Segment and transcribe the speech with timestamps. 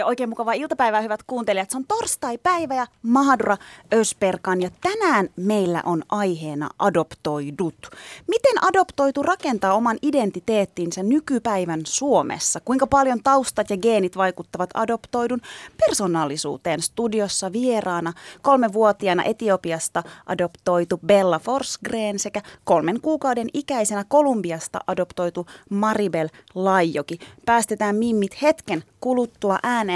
[0.00, 1.70] Ja oikein mukavaa iltapäivää, hyvät kuuntelijat.
[1.70, 3.56] Se on torstai-päivä ja Mahadura
[3.94, 7.90] Ösperkan ja tänään meillä on aiheena adoptoidut.
[8.26, 12.60] Miten adoptoitu rakentaa oman identiteettinsä nykypäivän Suomessa?
[12.60, 15.40] Kuinka paljon taustat ja geenit vaikuttavat adoptoidun
[15.86, 16.82] persoonallisuuteen?
[16.82, 18.12] Studiossa vieraana
[18.42, 27.18] kolmenvuotiaana Etiopiasta adoptoitu Bella Forsgren sekä kolmen kuukauden ikäisenä Kolumbiasta adoptoitu Maribel Laijoki.
[27.46, 29.89] Päästetään mimmit hetken kuluttua ääneen.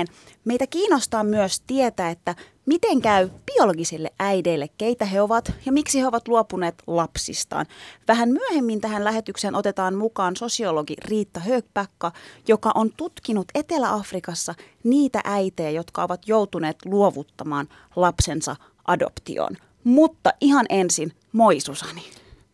[0.44, 2.34] Meitä kiinnostaa myös tietää, että
[2.66, 7.66] miten käy biologisille äideille, keitä he ovat ja miksi he ovat luopuneet lapsistaan.
[8.08, 12.12] Vähän myöhemmin tähän lähetykseen otetaan mukaan sosiologi Riitta Högpäkka,
[12.48, 14.54] joka on tutkinut Etelä-Afrikassa
[14.84, 19.56] niitä äitejä, jotka ovat joutuneet luovuttamaan lapsensa adoptioon.
[19.84, 22.02] Mutta ihan ensin, moi Susani.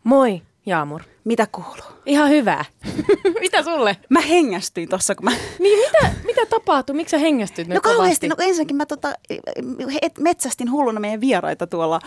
[0.04, 1.02] Moi, Jaamur.
[1.24, 2.00] Mitä kuuluu?
[2.06, 2.64] Ihan hyvää.
[3.40, 3.96] mitä sulle?
[4.08, 5.30] Mä hengästyin tossa, kun mä...
[5.58, 6.96] Niin mitä, mitä tapahtui?
[6.96, 8.28] Miksi sä hengästyt nyt No kauheasti.
[8.28, 9.12] No ensinnäkin mä tota,
[10.02, 12.00] et, metsästin hulluna meidän vieraita tuolla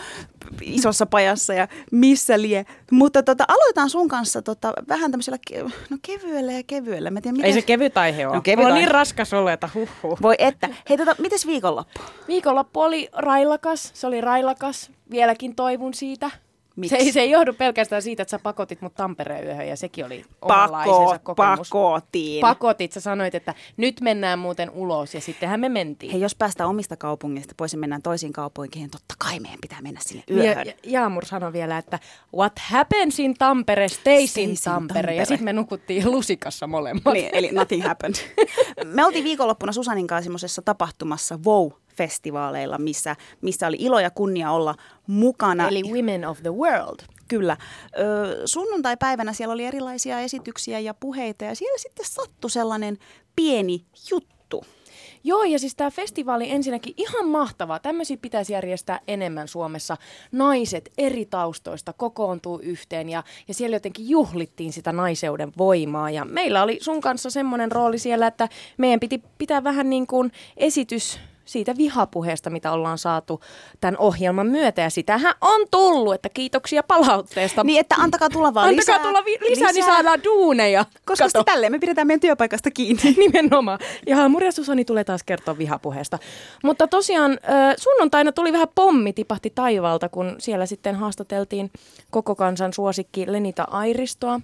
[0.62, 2.66] isossa pajassa ja missä lie.
[2.90, 7.10] Mutta tota, aloitetaan sun kanssa tota, vähän tämmöisellä ke- no, kevyellä ja kevyellä.
[7.10, 8.34] Mä tiedän, Ei se kevyt aihe ole.
[8.34, 8.78] No, kevyt on aihe.
[8.78, 10.22] niin raskas olo, että huhhuh.
[10.22, 10.68] Voi että.
[10.88, 12.00] Hei, tota, mites viikonloppu?
[12.28, 13.90] Viikonloppu oli railakas.
[13.94, 14.90] Se oli railakas.
[15.10, 16.30] Vieläkin toivun siitä.
[16.76, 16.96] Miksi?
[16.96, 20.04] Se ei, se ei johdu pelkästään siitä, että sä pakotit mut Tampereen yöhön ja sekin
[20.06, 21.68] oli omanlaisensa kokemus.
[21.70, 22.40] pakotiin.
[22.40, 26.12] Pakotit, sä sanoit, että nyt mennään muuten ulos ja sittenhän me mentiin.
[26.12, 30.00] Hei, jos päästään omista kaupungeista pois ja mennään toisiin kaupunkiin, totta kai meidän pitää mennä
[30.02, 30.66] sinne Ja, yöhön.
[30.66, 31.98] ja, Jaamur sanoi vielä, että
[32.36, 34.94] what happens in Tampere, stays in Tampere.
[34.94, 35.14] Tampere.
[35.14, 37.12] Ja sitten me nukuttiin lusikassa molemmat.
[37.14, 38.14] Niin, eli nothing happened.
[38.94, 41.44] Me oltiin viikonloppuna Susanin kanssa semmoisessa tapahtumassa
[41.94, 44.74] WOW-festivaaleilla, missä, missä oli ilo ja kunnia olla
[45.06, 45.68] mukana.
[45.68, 47.00] Eli Women of the World.
[47.28, 47.56] Kyllä.
[47.98, 52.98] Ö, sunnuntai-päivänä siellä oli erilaisia esityksiä ja puheita ja siellä sitten sattui sellainen
[53.36, 54.64] pieni juttu.
[55.26, 57.78] Joo, ja siis tämä festivaali ensinnäkin ihan mahtavaa.
[57.78, 59.96] Tämmöisiä pitäisi järjestää enemmän Suomessa.
[60.32, 66.10] Naiset eri taustoista kokoontuu yhteen ja, ja siellä jotenkin juhlittiin sitä naiseuden voimaa.
[66.10, 70.32] Ja meillä oli sun kanssa semmoinen rooli siellä, että meidän piti pitää vähän niin kuin
[70.56, 73.40] esitys siitä vihapuheesta, mitä ollaan saatu
[73.80, 74.82] tämän ohjelman myötä.
[74.82, 77.64] Ja sitähän on tullut, että kiitoksia palautteesta.
[77.64, 79.06] Niin, että antakaa tulla vaan Antakaa lisää.
[79.08, 80.84] tulla vi- lisää, niin saadaan duuneja.
[81.06, 83.02] Koska sitten tälleen me pidetään meidän työpaikasta kiinni.
[83.18, 83.78] Nimenomaan.
[84.06, 86.18] Ja Murja Susani tulee taas kertoa vihapuheesta.
[86.64, 87.38] Mutta tosiaan
[87.76, 91.70] sunnuntaina tuli vähän pommi tipahti taivaalta, kun siellä sitten haastateltiin
[92.10, 94.40] koko kansan suosikki Lenita Airistoa.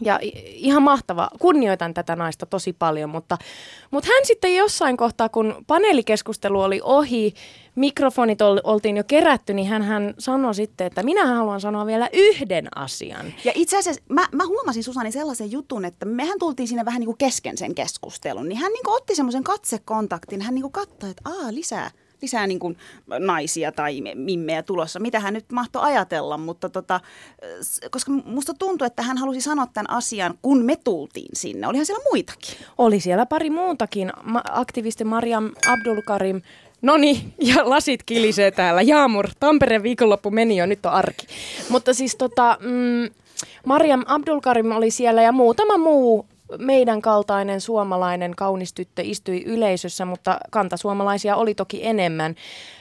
[0.00, 1.30] Ja ihan mahtava.
[1.40, 3.38] Kunnioitan tätä naista tosi paljon, mutta,
[3.90, 7.34] mutta hän sitten jossain kohtaa, kun paneelikeskustelu oli ohi,
[7.74, 12.08] mikrofonit ol, oltiin jo kerätty, niin hän, hän sanoi sitten, että minä haluan sanoa vielä
[12.12, 13.34] yhden asian.
[13.44, 17.06] Ja itse asiassa mä, mä huomasin Susani sellaisen jutun, että mehän tultiin siinä vähän niin
[17.06, 18.48] kuin kesken sen keskustelun.
[18.48, 20.42] Niin hän niin kuin otti semmoisen katsekontaktin.
[20.42, 21.90] Hän niin kuin katsoi, että aa lisää,
[22.24, 22.76] lisää niin kuin
[23.18, 25.00] naisia tai mimmejä tulossa.
[25.00, 27.00] Mitä hän nyt mahtoi ajatella, mutta tota,
[27.90, 31.66] koska musta tuntui, että hän halusi sanoa tämän asian, kun me tultiin sinne.
[31.66, 32.54] Olihan siellä muitakin.
[32.78, 34.12] Oli siellä pari muutakin.
[34.50, 36.42] Aktivisti Mariam Abdulkarim.
[36.82, 38.82] Noni, ja lasit kilisee täällä.
[38.82, 41.26] Jaamur, Tampereen viikonloppu meni jo, nyt on arki.
[41.68, 43.14] Mutta siis tota, mm,
[43.66, 46.26] Mariam Abdulkarim oli siellä ja muutama muu
[46.58, 52.34] meidän kaltainen suomalainen kaunis tyttö istui yleisössä, mutta kantasuomalaisia oli toki enemmän.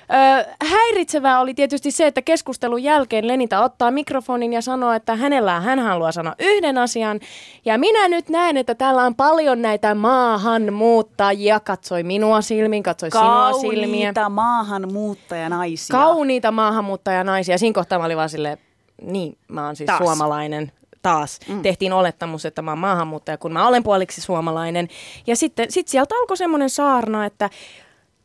[0.03, 5.59] Ö, häiritsevää oli tietysti se, että keskustelun jälkeen Lenita ottaa mikrofonin ja sanoo, että hänellä
[5.59, 7.19] hän haluaa sanoa yhden asian.
[7.65, 11.59] Ja minä nyt näen, että täällä on paljon näitä maahanmuuttajia.
[11.59, 14.13] Katsoi minua silmiin, katsoi sinua silmiä.
[14.13, 15.93] Kauniita maahanmuuttajanaisia.
[15.93, 17.57] Kauniita maahanmuuttajanaisia.
[17.57, 18.57] Siinä kohtaa mä olin vaan silleen,
[19.01, 19.97] niin, mä oon siis Taas.
[19.97, 20.71] suomalainen
[21.03, 21.39] taas.
[21.47, 21.61] Mm.
[21.61, 24.87] Tehtiin olettamus, että mä oon maahanmuuttaja, kun mä olen puoliksi suomalainen.
[25.27, 27.49] Ja sitten sit sieltä alkoi semmoinen saarna, että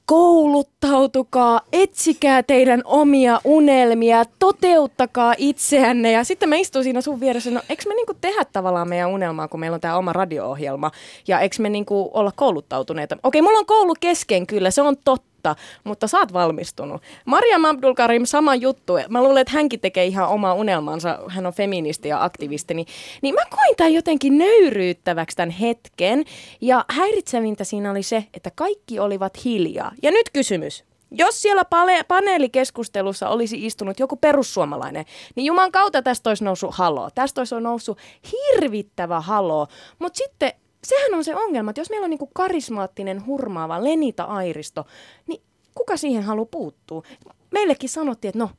[0.06, 6.12] kouluttautukaa, etsikää teidän omia unelmia, toteuttakaa itseänne.
[6.12, 9.48] Ja sitten mä istuin siinä sun vieressä, no eikö me niinku tehdä tavallaan meidän unelmaa,
[9.48, 10.90] kun meillä on tämä oma radio-ohjelma,
[11.28, 13.16] ja eikö me niinku olla kouluttautuneita?
[13.22, 15.28] Okei, mulla on koulu kesken kyllä, se on totta.
[15.38, 17.02] Mutta, mutta sä oot valmistunut.
[17.24, 18.92] Mariam Abdulkarim, sama juttu.
[19.08, 21.18] Mä luulen, että hänkin tekee ihan omaa unelmansa.
[21.28, 22.74] Hän on feministi ja aktivisti.
[22.74, 22.86] Niin,
[23.22, 26.24] niin mä koin tämän jotenkin nöyryyttäväksi tämän hetken.
[26.60, 29.92] Ja häiritsevintä siinä oli se, että kaikki olivat hiljaa.
[30.02, 30.84] Ja nyt kysymys.
[31.10, 37.10] Jos siellä pale- paneelikeskustelussa olisi istunut joku perussuomalainen, niin Juman kautta tästä olisi noussut haloo.
[37.14, 37.98] Tästä olisi noussut
[38.32, 39.66] hirvittävä haloo.
[39.98, 40.52] Mutta sitten
[40.84, 44.86] sehän on se ongelma, että jos meillä on niinku karismaattinen, hurmaava Lenita Airisto,
[45.26, 45.42] niin
[45.74, 47.02] kuka siihen haluaa puuttua?
[47.50, 48.50] Meillekin sanottiin, että no,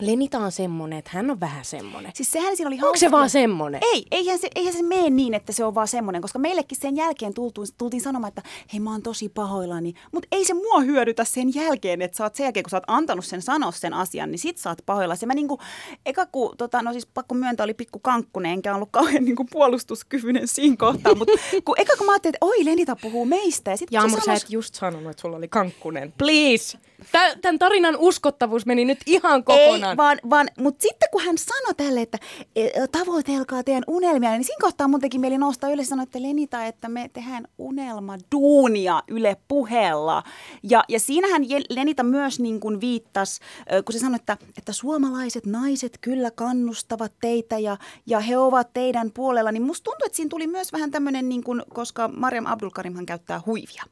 [0.00, 2.12] Lenita on semmonen, että hän on vähän semmonen.
[2.14, 3.80] Siis sehän siinä oli Onko hauska se vaan semmonen?
[3.92, 6.96] Ei, eihän se, eihän se mene niin, että se on vaan semmoinen, koska meillekin sen
[6.96, 8.42] jälkeen tultiin, tultiin sanomaan, että
[8.72, 12.34] hei mä oon tosi pahoillani, mutta ei se mua hyödytä sen jälkeen, että sä oot
[12.34, 15.26] sen jälkeen, kun sä oot antanut sen sanoa sen asian, niin sit sä oot pahoillasi.
[15.26, 15.58] Mä niinku,
[16.06, 20.48] eka kun, tota, no siis pakko myöntää, oli pikku kankkunen, enkä ollut kauhean niinku puolustuskyvyinen
[20.48, 21.32] siinä kohtaa, mutta
[21.64, 24.42] kun eka kun mä ajattelin, että oi Lenita puhuu meistä, ja sit se sä sanos-
[24.42, 26.14] et just sanonut, että sulla oli kankkunen.
[26.18, 26.78] Please!
[27.12, 29.92] Tä- Tämän tarinan uskottavuus meni nyt ihan kokonaan.
[29.92, 32.18] Ei, vaan, vaan mutta sitten kun hän sanoi tälle, että
[32.56, 36.22] e, tavoitelkaa teidän unelmia, niin siinä kohtaa mun teki mieli nousta ylös ja sanoa, että
[36.22, 40.22] Lenita, että me tehdään unelmaduunia Yle puheella.
[40.62, 43.40] Ja, ja siinähän Lenita myös niin kuin viittasi,
[43.84, 49.10] kun se sanoi, että, että suomalaiset naiset kyllä kannustavat teitä ja, ja he ovat teidän
[49.10, 53.06] puolella, niin musta tuntuu, että siinä tuli myös vähän tämmöinen, niin kuin, koska Mariam Abdulkarimhan
[53.06, 53.82] käyttää huivia.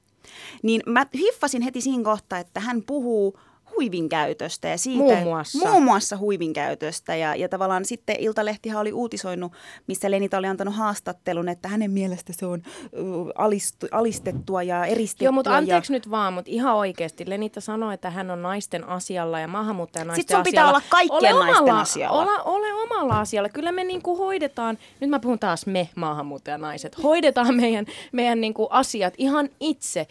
[0.63, 3.39] Niin mä hiffasin heti siinä kohtaa, että hän puhuu
[3.77, 5.69] huivin käytöstä ja siitä, Muun muassa.
[5.69, 7.17] muun muassa huivin käytöstä.
[7.17, 9.53] Ja, ja tavallaan sitten Iltalehtihan oli uutisoinut,
[9.87, 12.63] missä Lenita oli antanut haastattelun, että hänen mielestä se on
[12.95, 12.99] ö,
[13.35, 15.25] alistu, alistettua ja eristettua.
[15.27, 15.57] Joo, mutta ja...
[15.57, 17.25] anteeksi nyt vaan, mutta ihan oikeasti.
[17.29, 20.79] Lenita sanoi, että hän on naisten asialla ja maahanmuuttajanaisten Sit sun pitää asialla.
[20.79, 22.23] olla kaikkien ole naisten omalla, asialla.
[22.23, 23.49] Ole, ole omalla asialla.
[23.49, 29.15] Kyllä me niinku hoidetaan, nyt mä puhun taas me maahanmuuttajanaiset, hoidetaan meidän, meidän niinku asiat
[29.19, 30.07] ihan itse.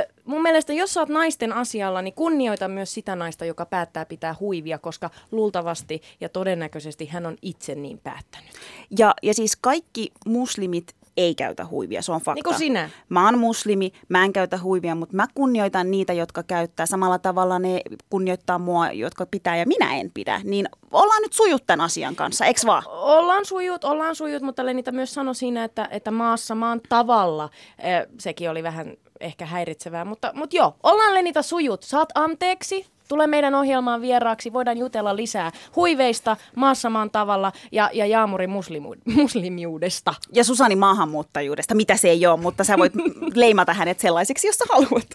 [0.00, 4.04] Ö, mun mielestä, jos sä oot naisten asialla, niin kunnioita myös sitä naista, joka päättää
[4.04, 8.50] pitää huivia, koska luultavasti ja todennäköisesti hän on itse niin päättänyt.
[8.98, 12.34] Ja, ja siis kaikki muslimit ei käytä huivia, se on fakta.
[12.34, 12.90] Niin kuin sinä.
[13.08, 16.86] Mä oon muslimi, mä en käytä huivia, mutta mä kunnioitan niitä, jotka käyttää.
[16.86, 17.80] Samalla tavalla ne
[18.10, 20.40] kunnioittaa mua, jotka pitää ja minä en pidä.
[20.44, 22.82] Niin ollaan nyt sujut tämän asian kanssa, eks vaan?
[22.88, 28.06] Ollaan sujut, ollaan sujut, mutta Lenita myös sanoi siinä, että, että maassa maan tavalla, eh,
[28.18, 31.82] sekin oli vähän ehkä häiritsevää, mutta, mutta joo, ollaan Lenita sujut.
[31.82, 38.06] Saat anteeksi, tule meidän ohjelmaan vieraaksi, voidaan jutella lisää huiveista, maassa maan tavalla ja, ja
[38.06, 40.14] Jaamurin muslimu, muslimiudesta.
[40.32, 42.92] Ja Susani maahanmuuttajuudesta, mitä se ei ole, mutta sä voit
[43.34, 45.06] leimata hänet sellaiseksi, jos sä haluat.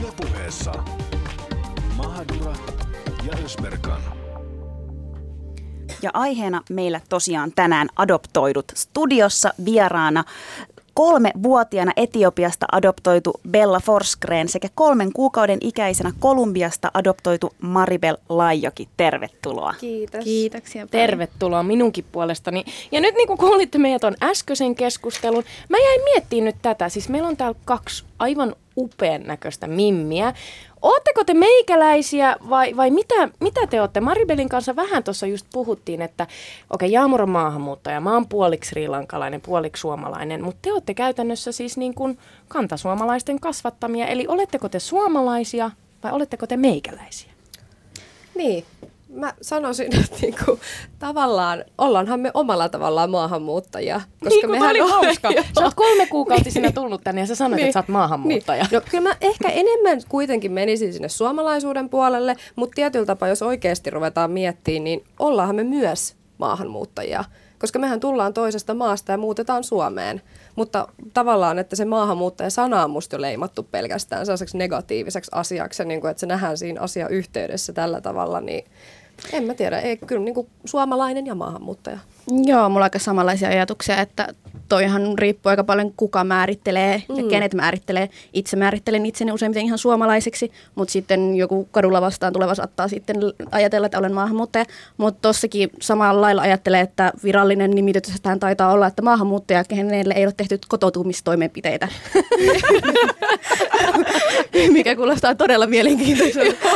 [0.00, 0.97] Ylepuheessa
[2.28, 2.54] Mahadura
[3.26, 4.00] ja Ösberkan.
[6.02, 10.24] Ja aiheena meillä tosiaan tänään adoptoidut studiossa vieraana
[10.94, 18.88] kolme-vuotiaana Etiopiasta adoptoitu Bella Forsgren sekä kolmen kuukauden ikäisenä Kolumbiasta adoptoitu Maribel Laijoki.
[18.96, 19.74] Tervetuloa.
[19.80, 20.24] Kiitos.
[20.24, 21.08] Kiitoksia paljon.
[21.08, 22.64] Tervetuloa minunkin puolestani.
[22.92, 26.88] Ja nyt niin kuin kuulitte meidät on äskeisen keskustelun, mä jäin miettimään nyt tätä.
[26.88, 30.34] Siis meillä on täällä kaksi aivan upean näköistä mimmiä.
[30.82, 34.00] Ootteko te meikäläisiä vai, vai mitä, mitä te olette?
[34.00, 36.32] Maribelin kanssa vähän tuossa just puhuttiin, että okei,
[36.70, 41.76] okay, Jaamur on maahanmuuttaja, mä oon puoliksi srilankalainen, puoliksi suomalainen, mutta te olette käytännössä siis
[41.76, 44.06] niin kuin kantasuomalaisten kasvattamia.
[44.06, 45.70] Eli oletteko te suomalaisia
[46.02, 47.30] vai oletteko te meikäläisiä?
[48.34, 48.64] Niin,
[49.08, 50.58] mä sanoisin, että niinku,
[50.98, 54.00] tavallaan ollaanhan me omalla tavallaan maahanmuuttajia.
[54.28, 55.30] niin, kun tää oli hauska.
[55.58, 58.62] Sä oot kolme kuukautisena tullut tänne ja sä sanoit, että sä oot maahanmuuttaja.
[58.62, 58.72] Niin.
[58.72, 63.90] No kyllä mä ehkä enemmän kuitenkin menisin sinne suomalaisuuden puolelle, mutta tietyllä tapaa, jos oikeasti
[63.90, 67.24] ruvetaan miettimään, niin ollaanhan me myös maahanmuuttajia.
[67.58, 70.22] Koska mehän tullaan toisesta maasta ja muutetaan Suomeen.
[70.56, 76.10] Mutta tavallaan, että se maahanmuuttaja-sana on musta jo leimattu pelkästään sellaiseksi negatiiviseksi asiaksi, niin kuin,
[76.10, 78.64] että se nähdään siinä asiayhteydessä tällä tavalla, niin
[79.32, 79.80] en mä tiedä.
[79.80, 81.98] Ei, kyllä niin kuin suomalainen ja maahanmuuttaja.
[82.30, 84.34] Joo, mulla on aika samanlaisia ajatuksia, että
[84.68, 87.16] toihan riippuu aika paljon kuka määrittelee mm.
[87.16, 88.08] ja kenet määrittelee.
[88.32, 93.16] Itse määrittelen itseni useimmiten ihan suomalaiseksi, mutta sitten joku kadulla vastaan tuleva saattaa sitten
[93.50, 94.64] ajatella, että olen maahanmuuttaja.
[94.96, 100.24] Mutta tossakin samalla lailla ajattelee, että virallinen nimitys tähän taitaa olla, että maahanmuuttaja, kenelle ei
[100.24, 101.88] ole tehty kotoutumistoimenpiteitä.
[104.72, 106.68] Mikä kuulostaa todella mielenkiintoiselta.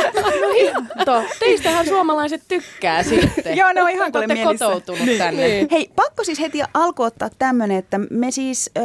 [1.05, 3.57] No teistähän suomalaiset tykkää sitten.
[3.57, 5.42] Joo, ne on ihan kotoutunut tänne.
[5.47, 5.67] Niin.
[5.71, 8.81] Hei, pakko siis heti alkuun ottaa tämmöinen, että me siis ö,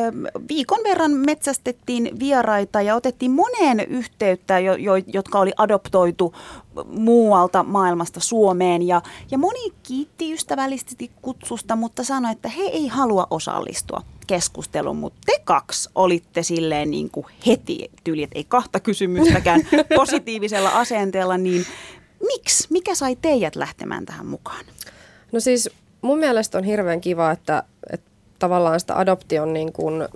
[0.49, 6.35] viikon verran metsästettiin vieraita ja otettiin moneen yhteyttä, jo, jo, jotka oli adoptoitu
[6.87, 8.83] muualta maailmasta Suomeen.
[8.83, 14.97] Ja, ja moni kiitti ystävällisesti kutsusta, mutta sanoi, että he ei halua osallistua keskusteluun.
[14.97, 19.61] Mutta te kaksi olitte silleen niin kuin heti tyyli, että ei kahta kysymystäkään
[19.97, 21.67] positiivisella asenteella, niin
[22.27, 22.67] miksi?
[22.71, 24.65] Mikä sai teidät lähtemään tähän mukaan?
[25.33, 25.71] No siis
[26.09, 27.63] mun mielestä on hirveän kiva, että,
[27.93, 30.09] että tavallaan sitä adoption niin kuin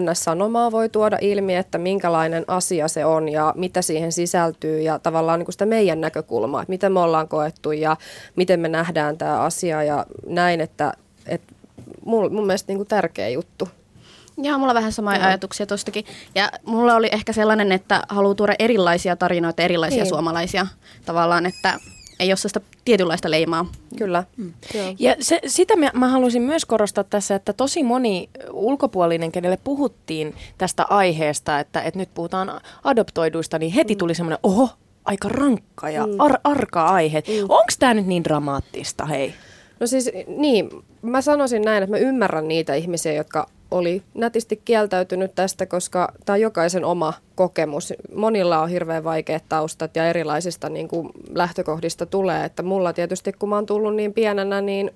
[0.00, 5.38] NS-sanomaa voi tuoda ilmi, että minkälainen asia se on ja mitä siihen sisältyy ja tavallaan
[5.38, 7.96] niin kuin sitä meidän näkökulmaa, että miten me ollaan koettu ja
[8.36, 10.92] miten me nähdään tämä asia ja näin, että,
[11.26, 11.54] että
[12.04, 13.68] mun, mun mielestä niin kuin tärkeä juttu.
[14.38, 16.04] Joo, mulla on vähän samoja ajatuksia tostakin.
[16.34, 20.08] Ja mulla oli ehkä sellainen, että haluaa tuoda erilaisia tarinoita, erilaisia niin.
[20.08, 20.66] suomalaisia
[21.06, 21.78] tavallaan, että
[22.20, 23.66] ei ole sellaista tietynlaista leimaa.
[23.98, 24.24] Kyllä.
[24.36, 24.52] Mm.
[24.74, 24.94] Joo.
[24.98, 30.34] Ja se, sitä mä, mä haluaisin myös korostaa tässä, että tosi moni ulkopuolinen, kenelle puhuttiin
[30.58, 34.68] tästä aiheesta, että, että nyt puhutaan adoptoiduista, niin heti tuli semmoinen, oho,
[35.04, 37.22] aika rankka ja ar, arka aihe.
[37.28, 37.42] Mm.
[37.42, 39.34] Onko tämä nyt niin dramaattista, hei?
[39.80, 40.70] No siis niin,
[41.02, 46.34] mä sanoisin näin, että mä ymmärrän niitä ihmisiä, jotka oli nätisti kieltäytynyt tästä, koska tämä
[46.34, 47.92] on jokaisen oma kokemus.
[48.14, 52.44] Monilla on hirveän vaikeat taustat ja erilaisista niin kuin lähtökohdista tulee.
[52.44, 54.90] Että mulla tietysti, kun mä oon tullut niin pienenä, niin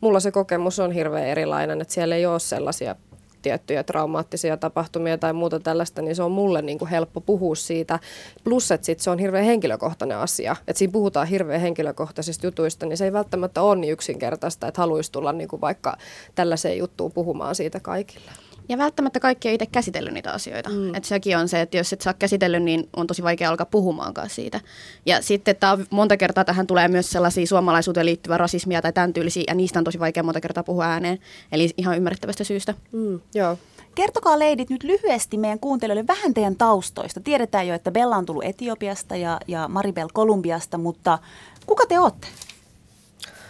[0.00, 2.96] mulla se kokemus on hirveän erilainen, että siellä ei ole sellaisia
[3.44, 7.98] tiettyjä traumaattisia tapahtumia tai muuta tällaista, niin se on mulle niin kuin helppo puhua siitä.
[8.44, 10.56] Plus, että sit se on hirveän henkilökohtainen asia.
[10.68, 15.12] Että siinä puhutaan hirveän henkilökohtaisista jutuista, niin se ei välttämättä ole niin yksinkertaista, että haluaisi
[15.12, 15.96] tulla niin kuin vaikka
[16.34, 18.30] tällaiseen juttuun puhumaan siitä kaikille.
[18.68, 20.70] Ja välttämättä kaikki ei itse käsitellyt niitä asioita.
[20.70, 20.94] Mm.
[20.94, 24.30] Että sekin on se, että jos et saa käsitellyt, niin on tosi vaikea alkaa puhumaankaan
[24.30, 24.60] siitä.
[25.06, 29.12] Ja sitten tää on, monta kertaa tähän tulee myös sellaisia suomalaisuuteen liittyvää rasismia tai tämän
[29.12, 31.18] tyylisiä, ja niistä on tosi vaikea monta kertaa puhua ääneen.
[31.52, 32.74] Eli ihan ymmärrettävästä syystä.
[32.92, 33.58] Mm, joo.
[33.94, 37.20] Kertokaa leidit nyt lyhyesti meidän kuuntelijoille vähän teidän taustoista.
[37.20, 41.18] Tiedetään jo, että Bella on tullut Etiopiasta ja, ja Maribel Kolumbiasta, mutta
[41.66, 42.26] kuka te olette?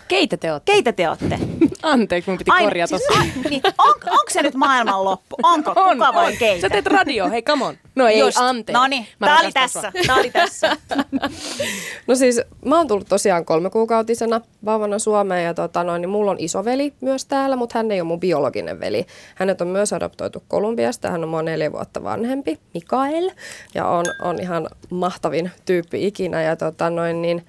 [0.09, 0.73] Keitä te olette?
[0.73, 1.39] Keitä te olette?
[1.83, 2.99] Anteeksi, mun piti korjata.
[2.99, 5.37] siis, a, niin, on, onko se nyt maailmanloppu?
[5.43, 5.75] Onko?
[5.75, 6.61] Kuka vai keitä?
[6.61, 7.79] Sä teet radio, hei come on.
[7.95, 8.39] No ei, Just.
[8.39, 8.73] anteeksi.
[8.73, 9.93] No niin, tää oli tässä.
[10.07, 10.77] Tää oli tässä.
[12.07, 16.37] No siis mä oon tullut tosiaan kolmekuukautisena vauvana Suomeen ja tota noin, niin mulla on
[16.39, 19.07] isoveli myös täällä, mutta hän ei ole mun biologinen veli.
[19.35, 23.31] Hänet on myös adoptoitu Kolumbiasta, hän on mua neljä vuotta vanhempi, Mikael,
[23.75, 27.47] ja on, on ihan mahtavin tyyppi ikinä ja tota noin, niin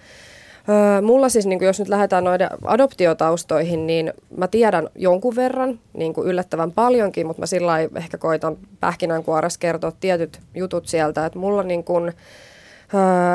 [1.01, 6.27] Mulla siis, niin jos nyt lähdetään noiden adoptiotaustoihin, niin mä tiedän jonkun verran, niin kuin
[6.27, 11.84] yllättävän paljonkin, mutta mä sillä ehkä koitan pähkinänkuoressa kertoa tietyt jutut sieltä, että mulla niin
[11.84, 12.13] kuin,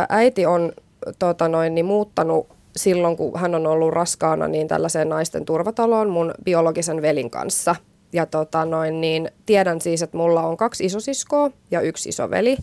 [0.09, 0.73] äiti on
[1.19, 2.47] tota noin, niin muuttanut
[2.77, 7.77] silloin, kun hän on ollut raskaana, niin tällaiseen naisten turvataloon mun biologisen velin kanssa.
[8.13, 12.57] Ja tota noin, niin tiedän siis, että mulla on kaksi isosiskoa ja yksi isoveli.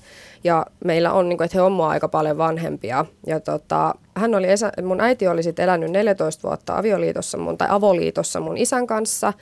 [0.43, 3.05] Ja meillä on, niin kuin, että he on mua aika paljon vanhempia.
[3.25, 7.67] Ja tota, hän oli, esä, mun äiti oli sitten elänyt 14 vuotta avioliitossa mun, tai
[7.71, 9.33] avoliitossa mun isän kanssa.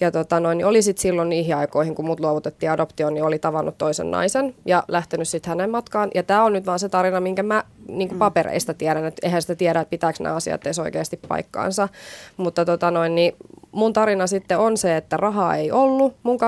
[0.00, 3.38] Ja tota noin, niin oli sitten silloin niihin aikoihin, kun mut luovutettiin adoptioon, niin oli
[3.38, 6.10] tavannut toisen naisen ja lähtenyt sitten hänen matkaan.
[6.14, 9.42] Ja tämä on nyt vaan se tarina, minkä mä niin kuin papereista tiedän, että eihän
[9.42, 11.88] sitä tiedä, että pitääkö nämä asiat edes oikeasti paikkaansa.
[12.36, 13.36] Mutta tota noin, niin
[13.72, 16.38] mun tarina sitten on se, että rahaa ei ollut mun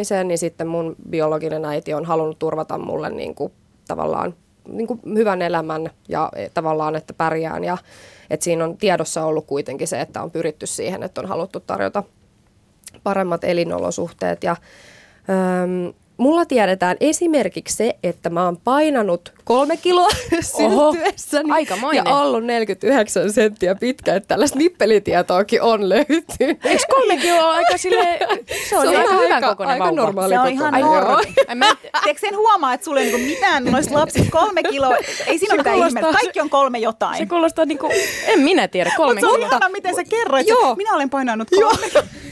[0.00, 3.52] kasvattamiseen, niin sitten mun biologinen äiti on halunnut turvata mulle niin kuin,
[3.88, 4.34] tavallaan
[4.68, 7.64] niin kuin hyvän elämän ja eh, tavallaan, että pärjään.
[7.64, 7.78] Ja
[8.30, 12.02] että siinä on tiedossa ollut kuitenkin se, että on pyritty siihen, että on haluttu tarjota
[13.02, 14.44] paremmat elinolosuhteet.
[14.44, 14.56] Ja,
[16.20, 20.08] mulla tiedetään esimerkiksi se, että mä oon painanut kolme kiloa
[20.54, 21.48] Oho, syntyessäni
[21.94, 26.64] ja ollut 49 senttiä pitkä, että tällaista nippelitietoakin on löytynyt.
[26.64, 28.18] Eikö kolme kiloa ole aika sille,
[28.68, 30.00] se on, Se on aika aika- hyvän kokoinen aika vauva.
[30.00, 30.80] normaali Se on kokoinen.
[30.80, 31.66] ihan Mä,
[32.04, 34.96] Tiedätkö sen huomaa, että sulla ei niinku mitään noista lapsista kolme kiloa.
[35.26, 36.12] Ei siinä ole mitään ihmettä.
[36.12, 37.18] Kaikki on kolme jotain.
[37.18, 37.88] se kuulostaa niinku,
[38.26, 39.48] en minä tiedä, kolme Mutta se on kiloa.
[39.48, 40.48] ihana, miten sä kerroit.
[40.48, 40.74] Joo.
[40.74, 41.86] Minä olen painanut kolme.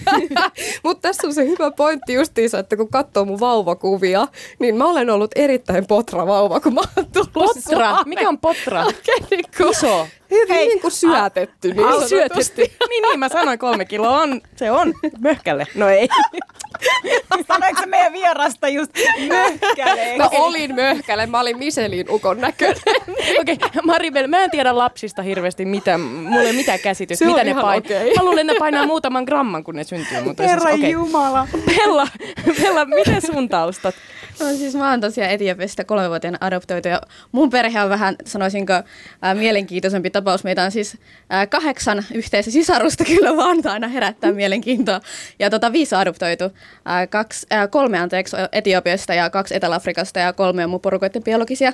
[0.85, 3.40] Mutta tässä on se hyvä pointti justiinsa, että kun katsoo mun
[3.83, 4.27] vauvakuvia,
[4.59, 7.97] niin mä olen ollut erittäin potra vauva, kun mä oon tullut Potra, Suomeen.
[8.09, 8.85] mikä on potra?
[8.85, 10.07] Oikein niin kuin- Iso.
[10.31, 11.69] Hyvin niin kuin syötetty.
[11.75, 12.09] Niin Au, sanotusti.
[12.17, 12.63] syötetty.
[12.89, 15.67] niin, niin, mä sanoin kolme kiloa on, se on möhkälle.
[15.75, 16.09] No ei.
[17.49, 18.08] Sanoiko se meidän
[18.38, 18.92] vierasta just
[19.28, 20.18] möhkäleeksi?
[20.18, 22.76] Mä olin möhkäle, mä olin Michelin ukon näköinen.
[23.40, 27.45] Okei, okay, Maribel, mä en tiedä lapsista hirveästi, mitä, mulla ei ole mitään käsitystä, mitä
[27.45, 27.75] ne painaa.
[27.75, 28.14] okei.
[28.14, 30.21] Mä luulen, että ne painaa muutaman gramman, kun ne syntyy.
[30.25, 30.90] Mutta Herra siis, okei.
[30.90, 31.49] Jumala.
[31.66, 32.09] Pella,
[32.62, 33.95] Pella, miten sun taustat?
[34.40, 37.00] No siis mä oon tosiaan Etiopiasta kolmevuotiaana adoptoitu ja
[37.33, 38.73] mun perhe on vähän, sanoisinko,
[39.23, 40.45] ää, mielenkiintoisempi tapaus.
[40.45, 40.99] Meitä on siis
[41.30, 45.00] ää, kahdeksan yhteistä sisarusta kyllä vaan aina herättää mielenkiintoa.
[45.38, 46.45] Ja tota, viisi adoptoitu.
[46.85, 51.73] Ää, kaksi, ää, kolme anteeksi Etiopiasta ja kaksi Etelä-Afrikasta ja kolme on mun porukoiden biologisia.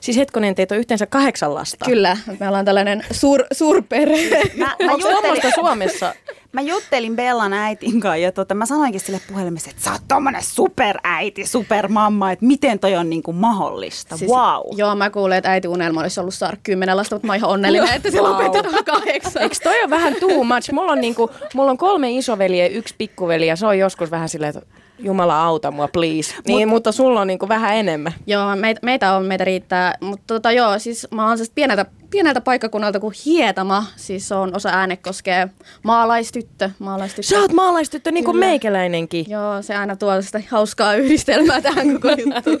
[0.00, 1.84] Siis hetkonen, teitä on yhteensä kahdeksan lasta.
[1.84, 4.42] Kyllä, me ollaan tällainen suur, suurperhe.
[4.56, 6.14] Mä, mä, Onko juttelin, Suomessa?
[6.52, 10.42] mä juttelin Bellan äitin kanssa ja tota, mä sanoinkin sille puhelimessa, että sä oot tommonen
[10.42, 14.16] superäiti, supermamma, että miten toi on niinku mahdollista.
[14.16, 14.60] Siis, wow.
[14.76, 17.50] Joo, mä kuulin, että äiti unelma olisi ollut saada kymmenen lasta, mutta mä oon ihan
[17.50, 18.30] onnellinen, että se Wow.
[18.30, 19.42] lopetetaan kahdeksan.
[19.42, 20.72] Eikö toi on vähän too much?
[20.72, 24.28] Mulla on, niinku, mulla on kolme isoveliä ja yksi pikkuveli ja se on joskus vähän
[24.28, 26.34] silleen, että Jumala auta mua, please.
[26.46, 28.12] Niin, mutta sulla on niinku vähän enemmän.
[28.26, 29.94] Joo, meitä, meitä on, meitä riittää.
[30.00, 33.84] Mutta tota, joo, siis mä oon siis pieneltä, pieneltä paikkakunnalta kuin Hietama.
[33.96, 35.48] Siis se on osa äänekoskea
[35.82, 36.70] maalaistyttö.
[36.78, 37.28] maalaistyttö.
[37.28, 38.46] Sä oot maalaistyttö niin kuin Kyllä.
[38.46, 39.24] meikäläinenkin.
[39.28, 42.58] Joo, se aina tuo sitä hauskaa yhdistelmää tähän koko juttuun.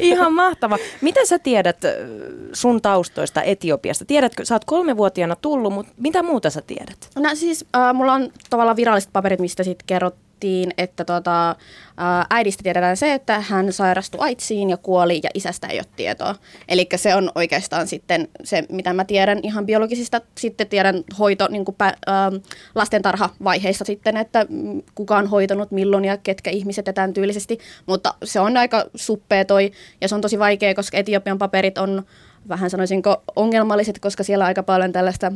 [0.00, 0.78] Ihan mahtava.
[1.00, 2.06] Mitä sä tiedät ö,
[2.52, 4.04] sun taustoista Etiopiasta?
[4.04, 7.08] Tiedätkö, sä oot kolmevuotiaana tullut, mutta mitä muuta sä tiedät?
[7.16, 9.86] No siis äh, mulla on tavallaan viralliset paperit, mistä sitten
[10.40, 11.56] kerrottiin, että tota,
[12.30, 16.34] äidistä tiedetään se, että hän sairastui AIDSiin ja kuoli ja isästä ei ole tietoa.
[16.68, 20.20] Eli se on oikeastaan sitten se, mitä mä tiedän ihan biologisista.
[20.38, 21.94] Sitten tiedän hoito niin kuin pä, äh,
[22.74, 24.46] lastentarhavaiheissa sitten, että
[24.94, 27.58] kuka on hoitanut milloin ja ketkä ihmiset ja tämän tyylisesti.
[27.86, 32.02] Mutta se on aika suppea toi ja se on tosi vaikea, koska Etiopian paperit on
[32.48, 35.32] vähän sanoisinko ongelmalliset, koska siellä on aika paljon tällaista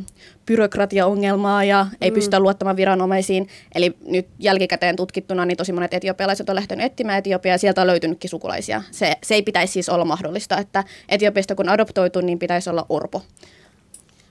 [0.47, 2.15] byrokratiaongelmaa ja ei mm.
[2.15, 3.49] pystytä luottamaan viranomaisiin.
[3.75, 7.87] Eli nyt jälkikäteen tutkittuna niin tosi monet etiopialaiset on lähtenyt etsimään Etiopiaa ja sieltä on
[7.87, 8.83] löytynytkin sukulaisia.
[8.91, 13.23] Se, se ei pitäisi siis olla mahdollista, että Etiopiasta kun adoptoitu, niin pitäisi olla orpo.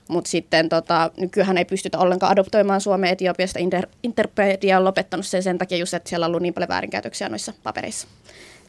[0.08, 3.58] Mutta sitten tota, nykyään ei pystytä ollenkaan adoptoimaan Suomeen Etiopiasta.
[3.58, 7.28] Inter, Interpedia on lopettanut sen sen takia just, että siellä on ollut niin paljon väärinkäytöksiä
[7.28, 8.08] noissa papereissa.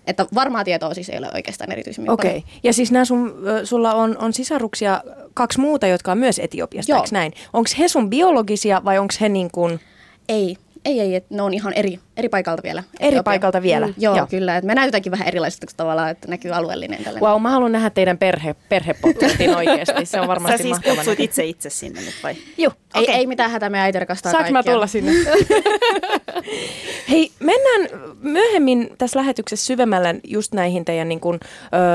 [0.08, 2.38] Että varmaa tietoa siis ei ole oikeastaan erityisemmin Okei.
[2.38, 2.52] Okay.
[2.64, 5.04] Ja siis nää sun, sulla on, on sisaruksia
[5.34, 7.00] kaksi muuta, jotka on myös Etiopiasta, Joo.
[7.00, 7.34] eikö näin?
[7.54, 9.80] Onko he sun biologisia vai onko he niin kuin...
[10.30, 12.84] Ei, ei, ei, että ne on ihan eri, eri paikalta vielä.
[13.00, 13.24] Eri Etiopia.
[13.24, 14.28] paikalta vielä, Mm, joo, joo.
[14.28, 14.58] kyllä.
[14.58, 17.30] Et me näytäänkin vähän erilaiselta kun tavallaan, että näkyy alueellinen tällainen.
[17.30, 20.06] Wow, mä haluan nähdä teidän perhe, perhepotretin oikeasti.
[20.06, 20.96] Se on Sä varmasti siis mahtava.
[20.96, 22.36] kutsut itse itse sinne nyt vai?
[22.58, 23.16] Joo, Ei, okei.
[23.16, 24.74] ei mitään hätää, me äiti rakastaa Saanko mä kaikkia.
[24.74, 25.12] tulla sinne?
[27.10, 27.90] Hei, mennään
[28.22, 31.40] myöhemmin tässä lähetyksessä syvemmälle just näihin teidän niin kuin,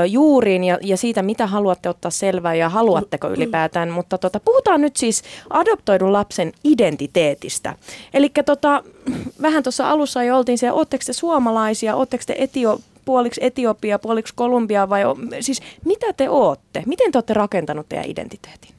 [0.01, 3.89] ö, juuriin ja, ja siitä, mitä haluatte ottaa selvää ja haluatteko ylipäätään.
[3.89, 7.75] Mutta tota, puhutaan nyt siis adoptoidun lapsen identiteetistä.
[8.13, 8.83] Eli tota,
[9.41, 14.33] vähän tuossa alussa jo oltiin siellä, ootteko te suomalaisia, ootteko te etio, puoliksi Etiopia, puoliksi
[14.35, 15.01] Kolumbia vai
[15.39, 16.83] siis mitä te ootte?
[16.85, 18.71] Miten te olette rakentanut teidän identiteetin?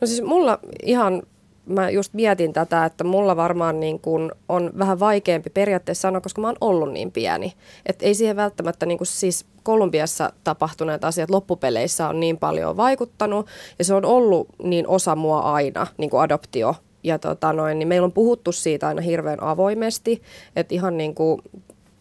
[0.00, 1.22] No siis mulla ihan,
[1.66, 6.40] mä just mietin tätä, että mulla varmaan niin kuin on vähän vaikeampi periaatteessa sanoa, koska
[6.40, 7.52] mä oon ollut niin pieni.
[7.86, 13.46] Että ei siihen välttämättä niin siis Kolumbiassa tapahtuneet asiat loppupeleissä on niin paljon vaikuttanut
[13.78, 16.74] ja se on ollut niin osa mua aina, niin kuin adoptio.
[17.04, 20.22] Ja tota noin, niin meillä on puhuttu siitä aina hirveän avoimesti,
[20.56, 21.42] että ihan niin kuin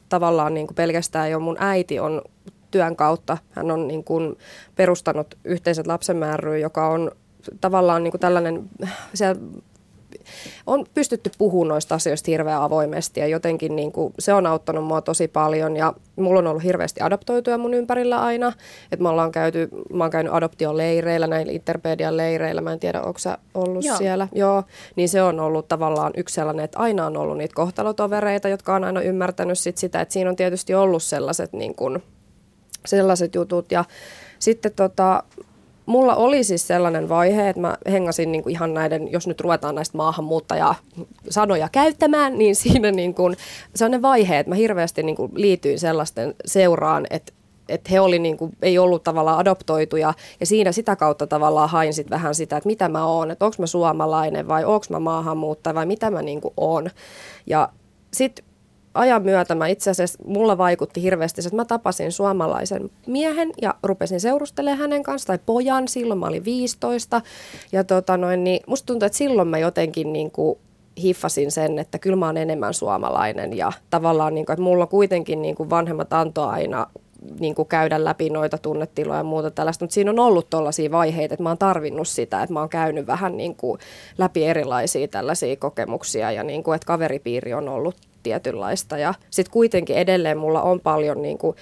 [0.10, 2.22] tavallaan niin kuin pelkästään jo mun äiti on
[2.72, 4.38] työn kautta, hän on niin kuin
[4.76, 6.18] perustanut yhteiset lapsen
[6.62, 7.12] joka on
[7.62, 8.70] tavallaan niin kuin tällainen,
[10.68, 15.02] on pystytty puhumaan noista asioista hirveän avoimesti ja jotenkin niin kuin, se on auttanut mua
[15.02, 18.54] tosi paljon ja mulla on ollut hirveästi adoptoituja mun ympärillä aina,
[18.92, 23.20] että me ollaan käyty, mä oon käynyt adoptioleireillä, näillä Interpedian leireillä, mä en tiedä, onko
[23.20, 23.98] sä ollut Joo.
[23.98, 24.64] siellä, joo,
[24.96, 28.84] niin se on ollut tavallaan yksi sellainen, että aina on ollut niitä kohtalotovereita, jotka on
[28.84, 32.04] aina ymmärtänyt sit sitä, että siinä on tietysti ollut sellaiset niin kuin,
[32.86, 33.72] sellaiset jutut.
[33.72, 33.86] Ja
[34.40, 35.24] sitten tota,
[35.86, 39.76] mulla oli siis sellainen vaihe, että mä hengasin niin kuin ihan näiden, jos nyt ruvetaan
[39.76, 40.76] näistä maahanmuuttajaa
[41.30, 43.38] sanoja käyttämään, niin siinä niin kuin,
[43.76, 47.34] sellainen vaihe, että mä hirveästi niin kuin liityin sellaisten seuraan, että
[47.70, 51.94] että he oli niin kuin, ei ollut tavallaan adoptoituja ja siinä sitä kautta tavallaan hain
[51.94, 55.76] sit vähän sitä, että mitä mä oon, että onko mä suomalainen vai onko mä maahanmuuttaja
[55.76, 56.89] vai mitä mä niin kuin oon.
[57.48, 57.70] Ja
[58.13, 58.46] sitten
[58.94, 64.20] ajan myötä mä itse asiassa, mulla vaikutti hirveästi että mä tapasin suomalaisen miehen ja rupesin
[64.20, 67.22] seurustelemaan hänen kanssa, tai pojan, silloin mä olin 15.
[67.72, 70.60] Ja tota noin, niin musta tuntuu, että silloin mä jotenkin niin kuin
[71.02, 75.42] hiffasin sen, että kyllä mä oon enemmän suomalainen ja tavallaan, niin kuin, että mulla kuitenkin
[75.42, 76.88] niin kuin vanhemmat antoi aina
[77.40, 81.34] niin kuin käydä läpi noita tunnetiloja ja muuta tällaista, mutta siinä on ollut tällaisia vaiheita,
[81.34, 83.80] että mä oon tarvinnut sitä, että mä oon käynyt vähän niin kuin
[84.18, 88.98] läpi erilaisia tällaisia kokemuksia ja niin kuin, että kaveripiiri on ollut tietynlaista.
[88.98, 91.56] Ja sitten kuitenkin edelleen mulla on paljon niin kuin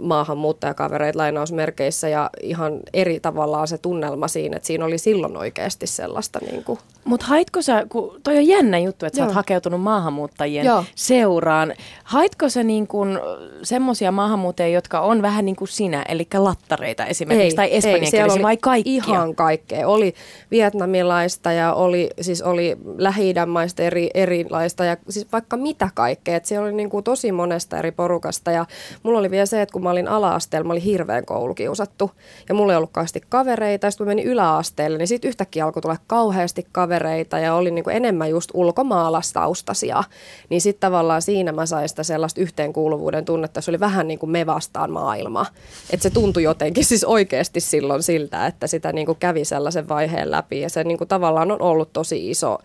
[0.00, 6.38] maahanmuuttajakavereita lainausmerkeissä ja ihan eri tavallaan se tunnelma siinä, että siinä oli silloin oikeasti sellaista.
[6.50, 6.78] Niin kuin.
[7.04, 9.26] Mutta haitko sä, kun toi on jännä juttu, että sä Joo.
[9.26, 10.84] oot hakeutunut maahanmuuttajien Joo.
[10.94, 11.74] seuraan.
[12.04, 13.20] Haitko sä niin kun
[13.62, 18.56] semmosia maahanmuuttajia, jotka on vähän niin kuin sinä, eli lattareita esimerkiksi, tai siellä espanjankielisiä vai
[18.56, 18.92] kaikkia?
[18.92, 19.88] Ihan kaikkea.
[19.88, 20.14] Oli
[20.50, 23.34] vietnamilaista ja oli, siis oli lähi
[23.78, 26.36] eri, erilaista ja siis vaikka mitä kaikkea.
[26.36, 28.66] Et siellä oli niin kuin tosi monesta eri porukasta ja
[29.02, 32.10] mulla oli vielä se, että kun mä olin ala-asteella, mä olin hirveän koulukiusattu
[32.48, 33.86] ja mulla ei ollut kauheasti kavereita.
[33.86, 37.84] Ja sitten mä menin yläasteelle, niin sitten yhtäkkiä alkoi tulla kauheasti kavereita ja oli niin
[37.84, 40.04] kuin enemmän just ulkomaalaistaustaisia.
[40.50, 44.30] Niin sitten tavallaan siinä mä sain sitä sellaista yhteenkuuluvuuden tunnetta, se oli vähän niin kuin
[44.30, 45.46] me vastaan maailma.
[45.90, 50.30] Että se tuntui jotenkin siis oikeasti silloin siltä, että sitä niin kuin kävi sellaisen vaiheen
[50.30, 52.58] läpi ja se niin kuin tavallaan on ollut tosi iso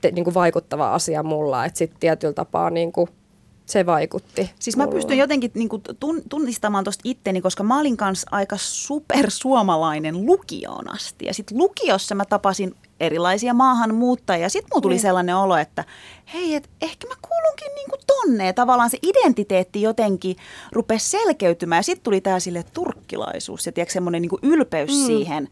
[0.00, 3.08] te, niin kuin vaikuttava asia mulla, että sitten tietyllä tapaa niin kuin
[3.66, 4.50] se vaikutti.
[4.58, 4.94] Siis mä mulla.
[4.96, 11.26] pystyn jotenkin niinku tun, tunnistamaan tuosta itteni, koska mä olin kanssa aika supersuomalainen lukioon asti.
[11.26, 14.48] Ja sitten lukiossa mä tapasin erilaisia maahanmuuttajia.
[14.48, 15.02] Sitten mulla tuli Niin.
[15.02, 15.84] sellainen olo, että
[16.34, 18.46] hei, et ehkä mä kuulunkin niinku tonne.
[18.46, 20.36] Ja tavallaan se identiteetti jotenkin
[20.72, 21.78] rupesi selkeytymään.
[21.78, 25.06] Ja sitten tuli tää sille turkkilaisuus ja tiedätkö, semmoinen niinku ylpeys mm.
[25.06, 25.48] siihen.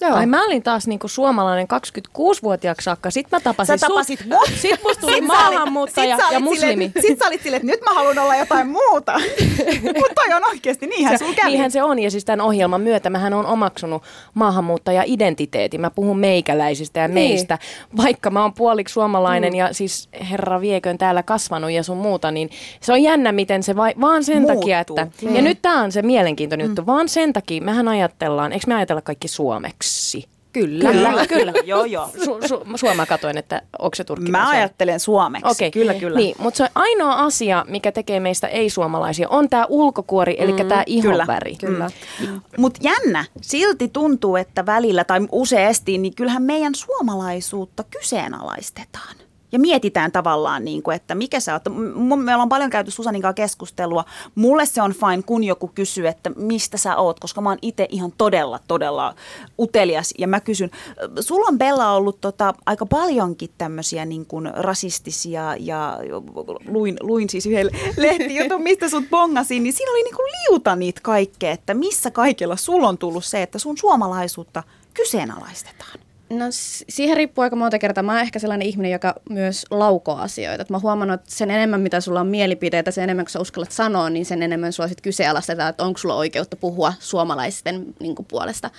[0.00, 0.14] Joo.
[0.14, 1.66] Ai mä olin taas niinku suomalainen
[2.12, 3.10] 26-vuotiaaksi saakka.
[3.10, 4.50] Sitten mä tapasin Sä tapasit mut.
[4.54, 6.84] Sitten musta tuli Sit maahanmuuttaja sit ja muslimi.
[6.84, 9.12] Silleen, sit sä olit silleen, että nyt mä haluan olla jotain muuta.
[9.98, 11.48] Mutta toi on oikeasti, niinhän sulla kävi.
[11.50, 14.02] Niinhän se on, ja siis tämän ohjelman myötä mähän on omaksunut
[14.34, 15.80] maahanmuuttaja-identiteetin.
[15.80, 17.30] Mä puhun meikäläisistä ja Niin.
[17.30, 17.58] meistä,
[17.96, 19.56] vaikka mä oon puoliksi suomalainen mm.
[19.58, 23.76] ja siis herra vieköön täällä kasvanut ja sun muuta, niin se on jännä, miten se
[23.76, 24.60] vai, vaan sen Muuttuu.
[24.60, 25.06] takia, että...
[25.22, 25.36] Niin.
[25.36, 26.70] Ja nyt tää on se mielenkiintoinen mm.
[26.70, 29.87] juttu, vaan sen takia mehän ajatellaan, eikö me ajatella kaikki suomeksi?
[30.52, 30.92] Kyllä.
[30.92, 31.52] Kyllä, kyllä.
[31.64, 32.10] joo, joo.
[32.24, 34.44] Su, su, sua mä katoin, että onko se turkkilaisia?
[34.46, 35.50] Mä ajattelen suomeksi.
[35.50, 36.18] Okei, kyllä, kyllä.
[36.18, 40.82] Niin, mutta se ainoa asia, mikä tekee meistä ei-suomalaisia, on tämä ulkokuori, eli mm, tämä
[40.86, 41.56] ihonväri.
[41.56, 41.90] Kyllä.
[42.56, 49.27] Mutta jännä, silti tuntuu, että välillä tai useasti, niin kyllähän meidän suomalaisuutta kyseenalaistetaan.
[49.52, 51.62] Ja mietitään tavallaan, niin kuin, että mikä sä oot.
[52.24, 54.04] Me ollaan paljon käyty Susanin kanssa keskustelua.
[54.34, 57.86] Mulle se on fine, kun joku kysyy, että mistä sä oot, koska mä oon itse
[57.90, 59.14] ihan todella, todella
[59.58, 60.14] utelias.
[60.18, 60.70] Ja mä kysyn,
[61.20, 65.98] sulla on Bella ollut tota, aika paljonkin tämmöisiä niin kuin rasistisia ja
[66.68, 71.00] luin, luin siis yhden lehtijutun, mistä sut bongasin, niin siinä oli niin kuin liuta niitä
[71.02, 74.62] kaikkea, että missä kaikilla sulla on tullut se, että sun suomalaisuutta
[74.94, 76.07] kyseenalaistetaan.
[76.30, 76.44] No
[76.88, 78.02] siihen riippuu aika monta kertaa.
[78.02, 80.62] Mä oon ehkä sellainen ihminen, joka myös laukoo asioita.
[80.62, 83.72] Et mä huomannut, että sen enemmän mitä sulla on mielipiteitä, sen enemmän kun sä uskallat
[83.72, 88.26] sanoa, niin sen enemmän sua sit kyseenalaistetaan, että onko sulla oikeutta puhua suomalaisten niin kuin,
[88.26, 88.70] puolesta.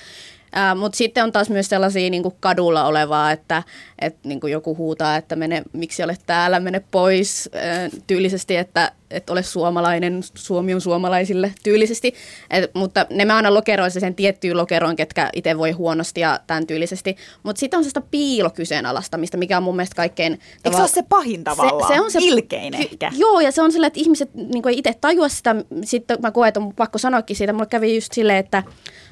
[0.76, 3.64] Mutta sitten on taas myös sellaisia niin kuin kadulla olevaa, että
[4.00, 8.92] et, niin kuin joku huutaa, että mene, miksi olet täällä, mene pois ää, tyylisesti, että
[9.12, 12.14] et ole suomalainen, Suomi on suomalaisille tyylisesti.
[12.50, 16.68] Et, mutta ne mä aina lokeroissa sen tiettyyn lokeroon, ketkä itse voi huonosti ja tämän
[16.68, 17.18] tyylisesti.
[17.44, 20.40] Mutta sitten on sellaista piilokyseenalaistamista, mikä on mun mielestä kaikkein...
[20.66, 21.94] Eikö se ole se pahin tavallaan?
[21.94, 23.12] Se, on se, Ilkein ky- ehkä.
[23.16, 25.56] Joo, ja se on sillä, että ihmiset niin ei itse tajua sitä.
[25.84, 27.54] Sitten mä koen, että on pakko sanoakin siitä.
[27.54, 28.64] Mulle kävi just silleen, että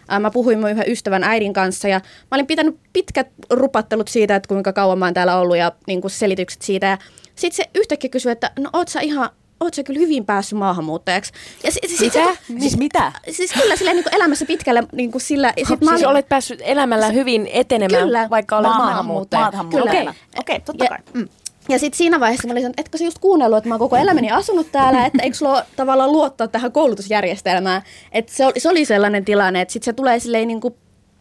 [0.07, 4.35] ää, mä puhuin mun yhden ystävän äidin kanssa ja mä olin pitänyt pitkät rupattelut siitä,
[4.35, 6.87] että kuinka kauan mä oon täällä ollut ja niin kuin selitykset siitä.
[6.87, 6.97] Ja
[7.35, 11.31] sitten se yhtäkkiä kysyi, että no oot sä ihan oot sä kyllä hyvin päässyt maahanmuuttajaksi.
[11.63, 12.35] Ja si- si- Mitä?
[12.47, 13.11] sit- Siis mitä?
[13.31, 15.53] Siis kyllä silleen niin elämässä pitkällä niin kuin sillä.
[15.57, 18.27] ja Sit mä Siis olin- olet päässyt elämällä hyvin etenemään, Kyllä.
[18.29, 19.41] vaikka olet Maahanmuut- maahanmuuttaja.
[19.41, 20.11] maahanmuuttajana.
[20.11, 20.39] Okei.
[20.39, 20.97] Okei, okay, totta Ja- kai.
[21.13, 21.27] Mm.
[21.69, 23.79] Ja sitten siinä vaiheessa mä olin sanonut, että etkö sä just kuunnellut, että mä oon
[23.79, 27.81] koko elämäni asunut täällä, että eikö sulla tavallaan luottaa tähän koulutusjärjestelmään.
[28.11, 30.75] Että se oli, se oli sellainen tilanne, että sitten se tulee silleen niin kuin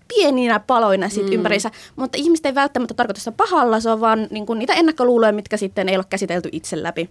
[0.09, 1.33] pieninä paloina sit mm.
[1.33, 5.33] ympärissä, mutta ihmiset ei välttämättä tarkoita sitä pahalla, se on vaan niin kuin niitä ennakkoluuloja,
[5.33, 7.11] mitkä sitten ei ole käsitelty itse läpi.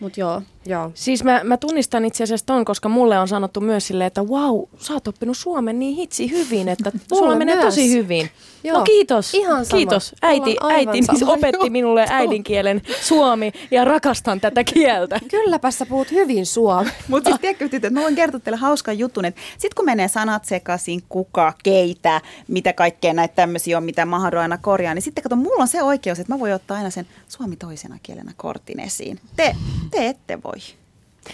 [0.00, 0.42] Mutta joo.
[0.66, 0.90] Joo.
[0.94, 4.62] Siis mä, mä tunnistan itse asiassa ton, koska mulle on sanottu myös silleen, että wow,
[4.78, 7.66] sä oot oppinut suomen niin hitsi hyvin, että sulla menee myös.
[7.66, 8.30] tosi hyvin.
[8.64, 8.78] Joo.
[8.78, 9.34] No kiitos.
[9.34, 9.76] Ihan sama.
[9.76, 10.14] Kiitos.
[10.22, 11.32] Äiti, äiti sama.
[11.32, 11.70] opetti Joo.
[11.70, 15.20] minulle äidinkielen suomi ja rakastan tätä kieltä.
[15.30, 16.92] Kylläpä sä puhut hyvin suomea.
[17.08, 20.44] Mutta siis tiedätkö, tytöt, mä voin kertoa teille hauskan jutun, että sit kun menee sanat
[20.44, 25.36] sekaisin, kuka, keitä, mitä kaikkea näitä tämmöisiä on, mitä Mahado aina korjaa, niin sitten kato,
[25.36, 29.20] mulla on se oikeus, että mä voin ottaa aina sen suomi toisena kielenä kortin esiin.
[29.36, 29.56] Te,
[29.90, 30.58] te ette voi.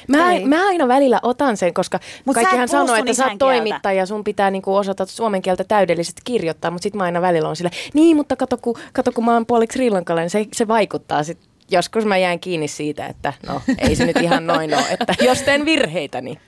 [0.08, 0.44] Mä, Ei.
[0.44, 4.50] mä aina välillä otan sen, koska Mut kaikkihan sanoo, että sä oot toimittaja, sun pitää
[4.50, 8.36] niinku osata suomen kieltä täydellisesti kirjoittaa, mutta sitten mä aina välillä on sillä, niin, mutta
[8.36, 11.38] kato kun, kato, kun mä oon puoliksi srilankalainen, se, se vaikuttaa sit.
[11.70, 15.42] Joskus mä jään kiinni siitä, että no ei se nyt ihan noin ole, että jos
[15.42, 16.38] teen virheitä, niin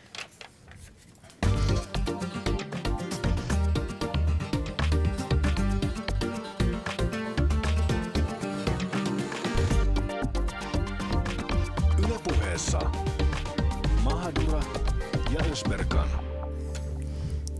[15.63, 16.09] Persberkan.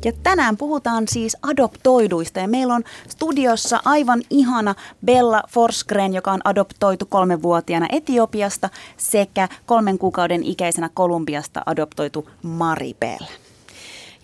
[0.05, 6.41] Ja tänään puhutaan siis adoptoiduista ja meillä on studiossa aivan ihana Bella Forsgren, joka on
[6.45, 13.19] adoptoitu kolmenvuotiaana Etiopiasta sekä kolmen kuukauden ikäisenä Kolumbiasta adoptoitu Maribel.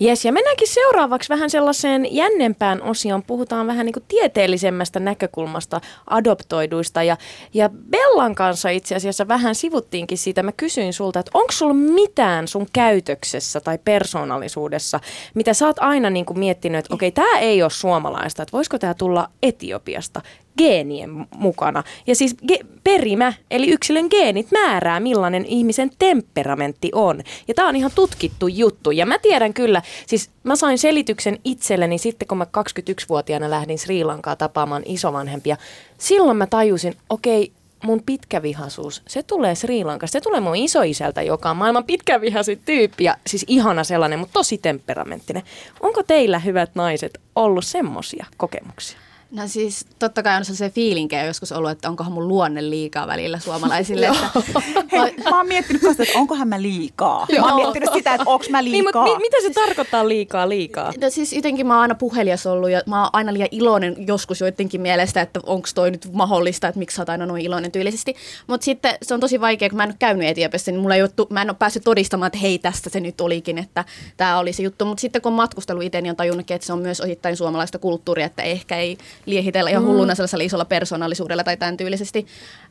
[0.01, 3.23] Jes, ja mennäänkin seuraavaksi vähän sellaiseen jännempään osioon.
[3.23, 7.03] Puhutaan vähän niin kuin tieteellisemmästä näkökulmasta adoptoiduista.
[7.03, 7.17] Ja,
[7.55, 10.43] ja Bellan kanssa itse asiassa vähän sivuttiinkin siitä.
[10.43, 15.01] Mä kysyin sulta, että onko sulla mitään sun käytöksessä tai persoonallisuudessa,
[15.35, 18.79] mitä sä oot aina niin kuin miettinyt, että okei, tämä ei ole suomalaista, että voisiko
[18.79, 20.23] tämä tulla Etiopiasta
[20.59, 21.83] geenien mukana.
[22.07, 27.23] Ja siis ge- perimä, eli yksilön geenit määrää, millainen ihmisen temperamentti on.
[27.49, 28.91] Ja tämä on ihan tutkittu juttu.
[28.91, 34.05] Ja mä tiedän kyllä, siis mä sain selityksen itselleni sitten, kun mä 21-vuotiaana lähdin Sri
[34.05, 35.57] Lankaa tapaamaan isovanhempia.
[35.99, 37.53] Silloin mä tajusin, okei,
[37.85, 40.13] mun pitkävihaisuus, se tulee Sri Lankasta.
[40.13, 43.05] Se tulee mun isoisältä, joka on maailman pitkävihaisin tyyppi.
[43.05, 45.43] Ja siis ihana sellainen, mutta tosi temperamenttinen.
[45.81, 48.99] Onko teillä, hyvät naiset, ollut semmosia kokemuksia?
[49.35, 53.39] No siis totta kai on se fiilinkejä joskus ollut, että onkohan mun luonne liikaa välillä
[53.39, 54.07] suomalaisille.
[54.07, 54.29] että,
[54.93, 57.27] Hei, mä oon miettinyt vasta, että onkohan mä liikaa.
[57.41, 59.03] Mä oon miettinyt sitä, että onko mä Niin, liikaa.
[59.05, 60.93] mutta mi- mitä se tarkoittaa liikaa liikaa?
[61.01, 64.41] No siis jotenkin mä oon aina puhelias ollut ja mä oon aina liian iloinen joskus
[64.41, 68.15] joidenkin mielestä, että onko toi nyt mahdollista, että miksi sä oot aina noin iloinen tyylisesti.
[68.47, 71.03] Mutta sitten se on tosi vaikea, kun mä en ole käynyt Etiopiassa, niin mulla ei
[71.03, 73.85] ole, mä en ole päässyt todistamaan, että hei tästä se nyt olikin, että
[74.17, 74.85] tämä oli se juttu.
[74.85, 77.79] Mutta sitten kun on matkustellut itse, niin on tajunnut, että se on myös osittain suomalaista
[77.79, 82.27] kulttuuria, että ehkä ei liehitellä ihan hulluna sellaisella isolla persoonallisuudella tai tämän tyylisesti.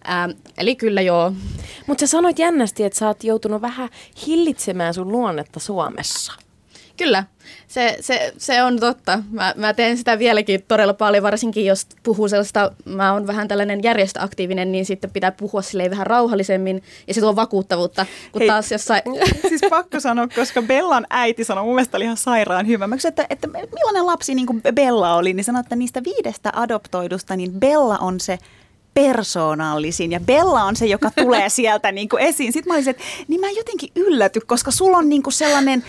[0.10, 1.34] Ähm, eli kyllä joo.
[1.88, 3.90] Mutta sä sanoit jännästi, että sä oot joutunut vähän
[4.28, 6.43] hillitsemään sun luonnetta Suomessa.
[7.04, 7.24] Kyllä,
[7.68, 9.24] se, se, se on totta.
[9.32, 13.84] Mä, mä teen sitä vieläkin todella paljon, varsinkin jos puhuu sellaista, mä oon vähän tällainen
[13.84, 18.48] järjestöaktiivinen, niin sitten pitää puhua silleen vähän rauhallisemmin ja se tuo vakuuttavuutta, kun Hei.
[18.48, 19.02] taas jossain...
[19.50, 22.88] Siis pakko sanoa, koska Bellan äiti sanoi, mun mielestä oli ihan sairaan hyvä.
[22.88, 26.52] Mä kysyin, että, että millainen lapsi niin kuin Bella oli, niin sanoi, että niistä viidestä
[26.56, 28.40] adoptoidusta, niin Bella on se
[28.94, 32.54] persoonallisin ja Bella on se, joka tulee sieltä niin kuin esiin.
[32.54, 35.84] Sitten mä olisin, että niin mä jotenkin ylläty, koska sulla on niin kuin sellainen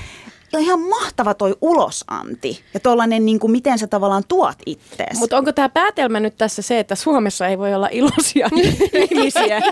[0.58, 5.18] ja ihan mahtava toi ulosanti ja tollainen, niin kuin, miten sä tavallaan tuot ittees.
[5.18, 8.48] Mutta onko tämä päätelmä nyt tässä se, että Suomessa ei voi olla iloisia
[9.10, 9.62] ihmisiä?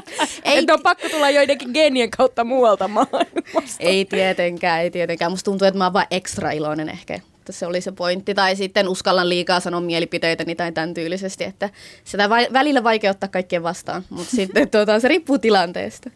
[0.44, 0.58] ei.
[0.58, 3.76] Että on pakko tulla joidenkin geenien kautta muualta maailmasta.
[3.78, 5.32] ei tietenkään, ei tietenkään.
[5.32, 7.14] Musta tuntuu, että mä oon vaan ekstra iloinen ehkä.
[7.14, 8.34] Että se oli se pointti.
[8.34, 11.70] Tai sitten uskallan liikaa sanoa mielipiteitäni tai tämän tyylisesti, että
[12.04, 14.04] sitä vai- välillä vaikea ottaa kaikkien vastaan.
[14.10, 16.10] Mutta sitten tuota, se riippuu tilanteesta.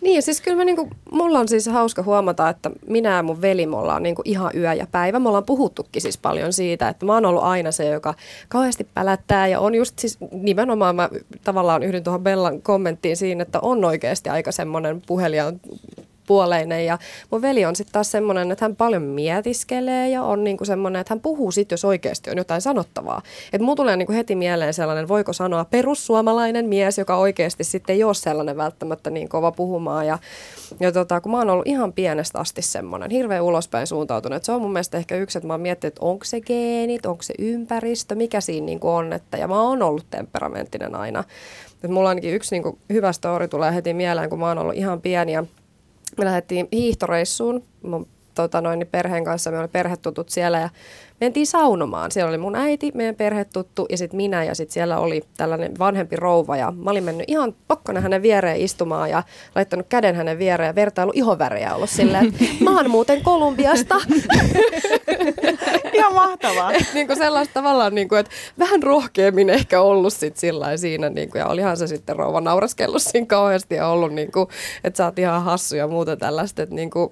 [0.00, 3.66] Niin siis kyllä mä niinku, mulla on siis hauska huomata, että minä ja mun veli
[3.66, 5.18] me ollaan niinku ihan yö ja päivä.
[5.18, 8.14] Me ollaan puhuttukin siis paljon siitä, että mä oon ollut aina se, joka
[8.48, 11.08] kauheasti pälättää ja on just siis nimenomaan mä
[11.44, 15.60] tavallaan yhdyn tuohon Bellan kommenttiin siinä, että on oikeasti aika semmoinen puhelijan
[16.26, 16.98] puoleinen ja
[17.30, 21.14] mun veli on sitten taas semmoinen, että hän paljon mietiskelee ja on niinku semmoinen, että
[21.14, 23.22] hän puhuu sitten, jos oikeasti on jotain sanottavaa.
[23.52, 28.04] Että mulla tulee niinku heti mieleen sellainen, voiko sanoa perussuomalainen mies, joka oikeasti sitten ei
[28.04, 30.18] ole sellainen välttämättä niin kova puhumaan ja,
[30.80, 34.52] ja tota, kun mä oon ollut ihan pienestä asti semmoinen, hirveän ulospäin suuntautunut, että se
[34.52, 37.34] on mun mielestä ehkä yksi, että mä oon miettinyt, että onko se geenit, onko se
[37.38, 41.24] ympäristö, mikä siinä niinku on, että ja mä oon ollut temperamenttinen aina.
[41.84, 45.00] Et mulla ainakin yksi niinku hyvä story tulee heti mieleen, kun mä oon ollut ihan
[45.00, 45.44] pieni ja
[46.18, 50.68] me lähdettiin hiihtoreissuun mun tota noin, niin perheen kanssa, me oli perhetutut siellä ja
[51.20, 52.10] mentiin saunomaan.
[52.10, 56.16] Siellä oli mun äiti, meidän perhetuttu ja sitten minä ja sitten siellä oli tällainen vanhempi
[56.16, 59.22] rouva ja mä olin mennyt ihan pokkana hänen viereen istumaan ja
[59.54, 63.94] laittanut käden hänen viereen ja vertailu ihonvärejä ollut silleen, että mä oon muuten Kolumbiasta.
[65.94, 66.72] ihan mahtavaa.
[66.94, 71.10] niin kuin sellaista tavallaan, niin kuin, että vähän rohkeammin ehkä ollut sit sillä siinä.
[71.10, 74.48] Niin kuin, ja olihan se sitten rouva nauraskellut siinä kauheasti ja ollut, niin kuin,
[74.84, 76.62] että sä oot ihan hassu ja muuta tällaista.
[76.62, 77.10] Että niin kuin,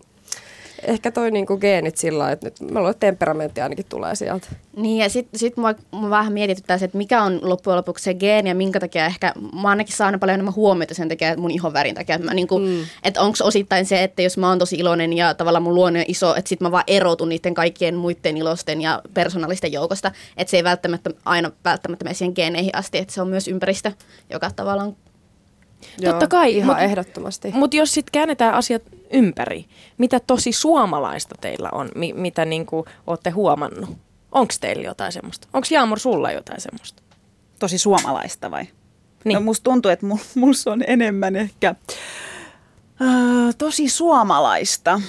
[0.82, 4.14] ehkä toi niin kuin geenit sillä lailla, että nyt mä luulen, että temperamentti ainakin tulee
[4.14, 4.48] sieltä.
[4.76, 8.14] Niin ja sitten sit mua, mua vähän mietityttää se, että mikä on loppujen lopuksi se
[8.14, 11.50] geeni ja minkä takia ehkä, mä ainakin saan paljon enemmän huomiota sen takia, että mun
[11.50, 12.14] ihonvärin takia.
[12.14, 12.84] Että, mä niinku, mm.
[13.04, 16.04] että onko osittain se, että jos mä oon tosi iloinen ja tavallaan mun luonne on
[16.08, 20.12] iso, että sit mä vaan erotun niiden kaikkien muiden ilosten ja persoonallisten joukosta.
[20.36, 23.92] Että se ei välttämättä aina välttämättä mene siihen geeneihin asti, että se on myös ympäristö,
[24.30, 24.96] joka tavallaan
[26.04, 27.50] Totta kai, Ihan mut- ehdottomasti.
[27.54, 29.64] Mutta jos sitten käännetään asiat ympäri,
[29.98, 33.90] mitä tosi suomalaista teillä on, mi- mitä niinku olette huomannut?
[34.32, 35.48] Onko teillä jotain semmoista?
[35.52, 37.02] Onko Jaamur sulla jotain semmoista?
[37.58, 38.64] Tosi suomalaista vai?
[39.24, 39.34] Niin.
[39.34, 41.74] No musta tuntuu, että mul- musta on enemmän ehkä
[43.02, 45.00] äh, tosi suomalaista.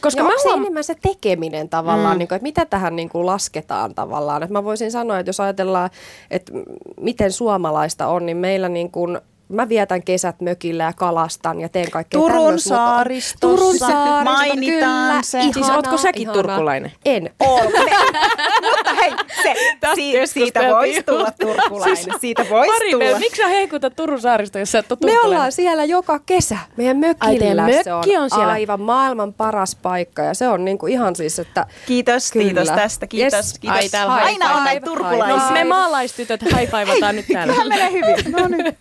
[0.00, 2.18] Koska ja mä onko se huom- enemmän se tekeminen tavallaan, Mm.
[2.18, 4.42] niin kuin, että mitä tähän niin kuin lasketaan tavallaan.
[4.42, 5.90] Että mä voisin sanoa, että jos ajatellaan,
[6.30, 6.52] että
[7.00, 11.90] miten suomalaista on, niin meillä niin kuin mä vietän kesät mökillä ja kalastan ja teen
[11.90, 15.40] kaikkea Turun tämmöistä, saaristossa Turun saaristo, mainitaan kyllä, se.
[15.42, 16.42] Siis ihanaa, ootko säkin ihanaa.
[16.42, 16.92] turkulainen?
[17.04, 17.30] En.
[17.40, 17.62] On.
[17.64, 19.54] Mutta hei, se,
[19.94, 21.96] si, siitä voisi tulla turkulainen.
[22.20, 23.18] Siitä voisi tulla.
[23.18, 25.36] miksi sä heikutat Turun saaristo, jos sä et ole Me turkulainen?
[25.36, 26.58] ollaan siellä joka kesä.
[26.76, 28.52] Meidän Ai, mökillä se on, mökki on siellä.
[28.52, 32.44] aivan maailman paras paikka ja se on niinku ihan siis, että Kiitos, Kyllä.
[32.44, 33.06] kiitos tästä.
[33.06, 33.58] Kiitos, Yes.
[33.58, 33.78] kiitos.
[33.78, 35.34] Ai, täällä Aina on näitä turkulaisia.
[35.34, 37.52] high No, me maalaistytöt haipaivataan nyt täällä.
[37.52, 38.32] Tähän menee hyvin.
[38.40, 38.74] No nyt.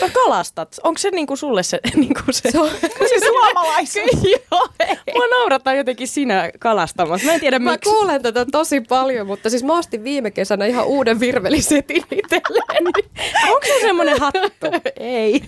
[0.00, 0.76] Mutta kalastat.
[0.82, 1.80] Onko se niinku sulle se?
[1.96, 2.50] Niinku se?
[2.50, 2.70] se on,
[3.10, 4.24] Se suomalaisuus.
[4.50, 4.68] Joo.
[5.14, 7.26] Mua naurattaa jotenkin sinä kalastamassa.
[7.26, 7.90] Mä en tiedä Mä miksi.
[7.90, 12.86] kuulen tätä tosi paljon, mutta siis mä ostin viime kesänä ihan uuden virvelisetin itselleen.
[13.48, 14.66] Onko se semmoinen hattu?
[15.00, 15.42] Ei.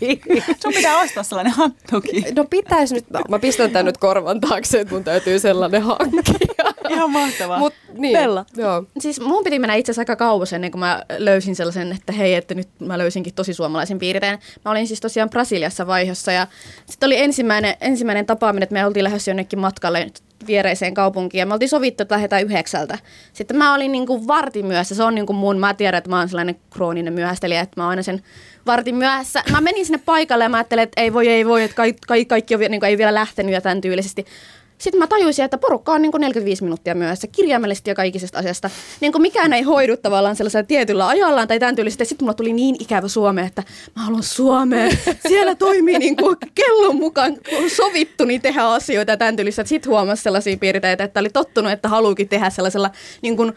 [0.62, 2.24] Sun pitää ostaa sellainen hattukin.
[2.36, 6.72] No pitäis nyt, mä pistän tän nyt korvan taakse, että mun täytyy sellainen hankkia.
[6.88, 7.58] Ihan mahtavaa.
[7.58, 8.44] Mut, niin, Bella.
[8.56, 8.84] Joo.
[8.98, 12.34] Siis mun piti mennä itse asiassa aika kauas ennen kuin mä löysin sellaisen, että hei,
[12.34, 14.38] että nyt mä löysinkin tosi suomalaisen piirteen.
[14.64, 16.46] Mä olin siis tosiaan Brasiliassa vaihossa ja
[16.86, 20.06] sitten oli ensimmäinen, ensimmäinen tapaaminen, että me oltiin lähdössä jonnekin matkalle
[20.46, 22.98] viereiseen kaupunkiin ja me oltiin sovittu, että lähdetään yhdeksältä.
[23.32, 26.18] Sitten mä olin niin vartin myöhässä, se on niin kuin mun, mä tiedän, että mä
[26.18, 28.22] oon sellainen krooninen myöhästelijä, että mä oon aina sen
[28.66, 29.42] vartin myöhässä.
[29.50, 32.54] Mä menin sinne paikalle ja mä ajattelin, että ei voi, ei voi, että kaikki, kaikki,
[32.54, 34.26] on, niin kuin, ei vielä lähtenyt ja tämän tyylisesti.
[34.82, 38.70] Sitten mä tajusin, että porukka on niin kuin 45 minuuttia myöhässä kirjaimellisesti ja kaikisesta asiasta.
[39.00, 42.04] Niin kuin mikään ei hoidu tavallaan sellaisella tietyllä ajallaan tai tämän tyylisesti.
[42.04, 43.62] Sitten mulla tuli niin ikävä Suomeen, että
[43.96, 44.98] mä haluan Suomeen.
[45.28, 49.64] Siellä toimii niin kuin kellon mukaan kun on sovittu niin tehdä asioita ja tämän tyylistä.
[49.64, 52.90] Sitten huomasi sellaisia piirteitä, että oli tottunut, että haluukin tehdä sellaisella
[53.22, 53.52] niin kuin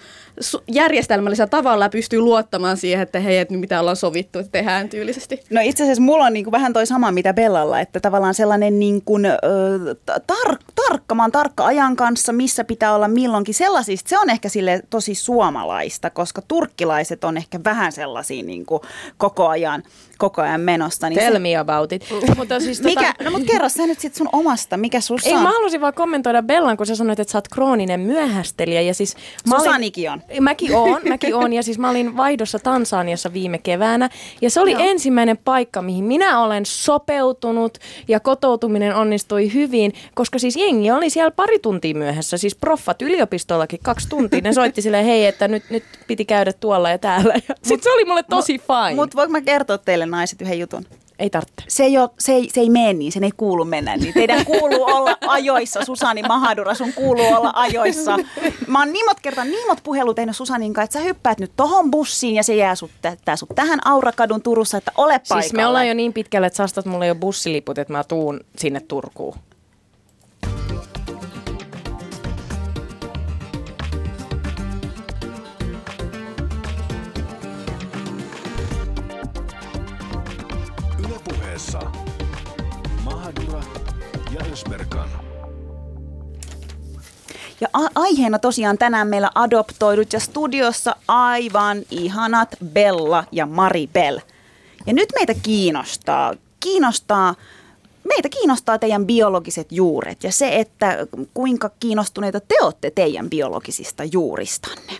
[0.67, 5.39] järjestelmällisellä tavalla pystyy luottamaan siihen, että hei, että mitä ollaan sovittu, että tehdään tyylisesti.
[5.49, 9.17] No itse asiassa mulla on niinku vähän toi sama mitä Bellalla, että tavallaan sellainen niinku,
[9.17, 9.95] ö,
[10.31, 13.54] tar- tarkka, mä oon tarkka ajan kanssa, missä pitää olla milloinkin.
[13.56, 18.82] Sellaisista se on ehkä sille tosi suomalaista, koska turkkilaiset on ehkä vähän sellaisia niinku
[19.17, 19.84] koko ajan,
[20.17, 21.10] koko ajan menossa.
[21.10, 22.06] Niin Tell se, me about it.
[22.38, 25.36] Mutta siis tota, mikä, no mut kerro sä nyt sit sun omasta, mikä sussa Ei,
[25.36, 25.41] on?
[25.41, 28.82] mä halusin vaan kommentoida Bellan, kun sä sanoit, että sä oot krooninen myöhästelijä.
[28.82, 29.15] Ja siis
[29.49, 30.21] mä olin- Susanikin on.
[30.39, 31.54] Mäkin oon, mäkin oon.
[31.54, 34.10] Ja siis mä olin vaihdossa Tansaniassa viime keväänä.
[34.41, 34.82] Ja se oli Joo.
[34.84, 39.93] ensimmäinen paikka, mihin minä olen sopeutunut ja kotoutuminen onnistui hyvin.
[40.13, 42.38] Koska siis jengi oli siellä pari tuntia myöhässä.
[42.38, 44.41] Siis proffat yliopistollakin kaksi tuntia.
[44.41, 47.34] Ne soitti silleen, hei, että nyt, nyt piti käydä tuolla ja täällä.
[47.49, 48.95] Ja sit se oli mulle tosi fine.
[48.95, 50.86] Mutta voinko mä kertoa teille naiset yhden jutun?
[51.20, 51.63] Ei tarvitse.
[51.68, 54.13] se ei, ole, se, ei, se ei mene niin, sen ei kuulu mennä niin.
[54.13, 58.18] Teidän kuuluu olla ajoissa, Susani Mahadura, sun kuuluu olla ajoissa.
[58.68, 61.52] Mä oon niin monta kertaa niin monta puhelua tehnyt Susanin kanssa, että sä hyppäät nyt
[61.56, 62.91] tohon bussiin ja se jää sut,
[63.26, 65.41] tää sut tähän Aurakadun Turussa, että ole paikalla.
[65.41, 68.80] Siis me ollaan jo niin pitkällä, että sä mulle jo bussiliput, että mä tuun sinne
[68.80, 69.36] Turkuun.
[84.56, 85.10] Ja Ösberkan.
[87.62, 94.20] Ja a- aiheena tosiaan tänään meillä adoptoidut ja studiossa aivan ihanat Bella ja Maribel.
[94.88, 97.36] Ja nyt meitä kiinnostaa, kiinnostaa,
[98.08, 104.94] meitä kiinnostaa teidän biologiset juuret ja se, että kuinka kiinnostuneita te olette teidän biologisista juuristanne.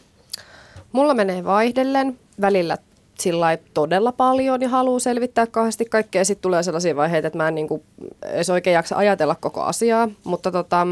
[0.92, 2.78] Mulla menee vaihdellen välillä
[3.20, 6.26] sillä todella paljon ja haluaa selvittää kauheasti kaikkea.
[6.26, 7.84] Sitten tulee sellaisia vaiheita, että mä en niinku
[8.22, 10.10] edes oikein jaksa ajatella koko asiaa.
[10.24, 10.88] Mutta tota,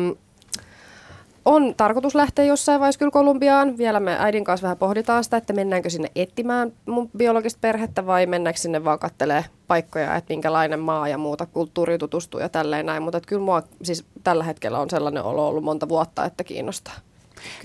[1.46, 3.78] on tarkoitus lähteä jossain vaiheessa kyllä Kolumbiaan.
[3.78, 8.26] Vielä me äidin kanssa vähän pohditaan sitä, että mennäänkö sinne etsimään mun biologista perhettä vai
[8.26, 13.04] mennäänkö sinne vaan kattelee paikkoja, että minkälainen maa ja muuta kulttuuri tutustuu ja tälleen näin.
[13.04, 16.96] Mutta kyllä mua siis tällä hetkellä on sellainen olo ollut monta vuotta, että kiinnostaa.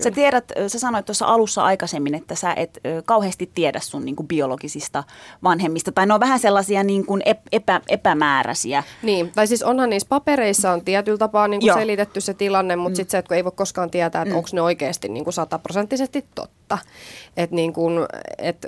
[0.03, 4.15] Sä tiedät, sä sanoit tuossa alussa aikaisemmin, että sä et ö, kauheasti tiedä sun niin
[4.15, 5.03] kuin biologisista
[5.43, 8.83] vanhemmista, tai ne on vähän sellaisia niin kuin ep- epä, epämääräisiä.
[9.03, 11.77] Niin, tai siis onhan niissä papereissa on tietyllä tapaa niin kuin Joo.
[11.77, 12.95] selitetty se tilanne, mutta mm.
[12.95, 14.37] sitten se, että kun ei voi koskaan tietää, että mm.
[14.37, 16.58] onko ne oikeasti niin kuin sataprosenttisesti totta.
[17.37, 17.93] Että niin kuin,
[18.37, 18.67] et,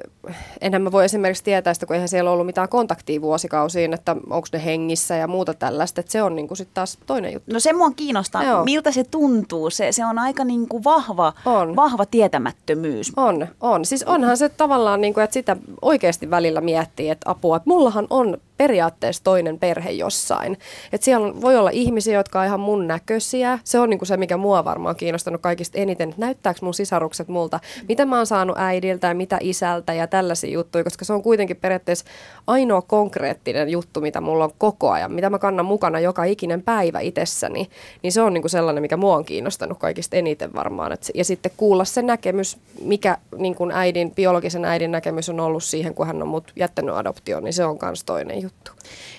[0.62, 4.48] enhän mä voi esimerkiksi tietää sitä, kun eihän siellä ollut mitään kontaktia vuosikausiin, että onko
[4.54, 6.02] ne hengissä ja muuta tällaista.
[6.02, 7.54] Että se on niin kuin sitten taas toinen juttu.
[7.54, 8.64] No se mua kiinnostaa, Joo.
[8.64, 9.70] miltä se tuntuu.
[9.70, 11.76] Se, se on aika niin kuin vahva, On.
[11.76, 13.12] vahva tietämättömyys.
[13.18, 13.86] On, on.
[13.86, 18.08] Siis onhan se tavallaan, niin kuin, että sitä oikeasti välillä miettii, että apua, että mullahan
[18.10, 20.58] on periaatteessa toinen perhe jossain.
[20.94, 23.60] Että siellä voi olla ihmisiä, jotka on ihan mun näköisiä.
[23.64, 26.74] Se on niin kuin se, mikä mua varmaan on kiinnostanut kaikista eniten, että näyttääkö mun
[26.74, 31.14] sisarukset multa, mitä mä oon saanut äidiltä ja mitä isältä ja tällaisia juttuja, koska se
[31.14, 32.06] on kuitenkin periaatteessa
[32.48, 37.00] ainoa konkreettinen juttu, mitä mulla on koko ajan, mitä mä kannan mukana joka ikinen päivä
[37.00, 37.70] itsessäni,
[38.04, 40.92] niin se on niin kuin sellainen, mikä mua on kiinnostanut kaikista eniten varmaan.
[40.92, 45.64] Et, ja sitten kuulla se näkemys, mikä niin kuin äidin, biologisen äidin näkemys on ollut
[45.64, 48.51] siihen, kun hän on mut jättänyt adoptioon, niin se on myös toinen juttu.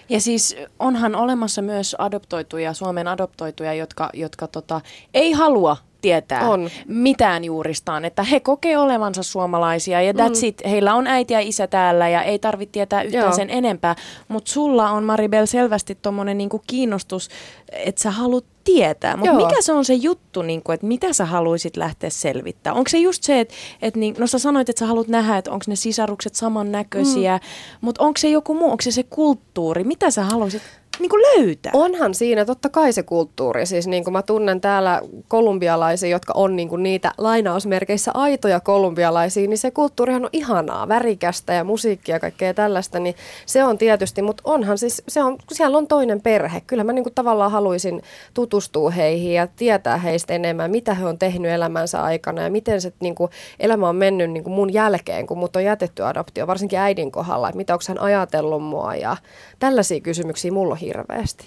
[0.09, 4.81] Ja siis onhan olemassa myös adoptoituja, Suomen adoptoituja, jotka, jotka tota,
[5.15, 6.71] ei halua tietää On.
[6.87, 10.49] mitään juuristaan, että he kokee olevansa suomalaisia ja that's mm.
[10.49, 10.63] it.
[10.65, 13.37] Heillä on äiti ja isä täällä ja ei tarvitse tietää yhtään Joo.
[13.37, 13.97] sen enempää,
[14.29, 17.29] mutta sulla on Maribel selvästi tuommoinen niinku kiinnostus,
[17.73, 19.47] että sä haluat tietää, mutta Joo.
[19.47, 22.79] mikä se on se juttu, niinku, että mitä sä haluaisit lähteä selvittämään?
[22.79, 25.51] Onko se just se, että et, niin, no sä sanoit, että sä haluat nähdä, että
[25.51, 27.79] onko ne sisarukset samannäköisiä, mm.
[27.81, 30.63] mutta onko se joku muu, onko se se kulttuuri, mitä sä haluaisit
[30.99, 31.73] niinku löytää?
[31.75, 33.67] Onhan siinä totta kai se kulttuuri.
[33.67, 39.49] Siis niin kuin mä tunnen täällä kolumbialaisia, jotka on niin kuin niitä lainausmerkeissä aitoja kolumbialaisia,
[39.49, 43.15] niin se kulttuurihan on ihanaa, värikästä ja musiikkia ja kaikkea tällaista, niin
[43.47, 46.63] se on tietysti, mutta onhan siis, se on, siellä on toinen perhe.
[46.67, 48.03] Kyllä mä niin kuin tavallaan haluaisin
[48.35, 52.93] tutustua heihin ja tietää heistä enemmän, mitä he on tehnyt elämänsä aikana ja miten se
[53.01, 53.31] niin kuin,
[53.61, 57.49] elämä on mennyt niin kuin mun jälkeen, kun mut on jätetty adoptio, varsinkin äidin kohdalla,
[57.49, 59.17] että mitä onko hän ajatellut mua ja
[59.59, 61.47] tällaisia kysymyksiä mulla on hirveästi.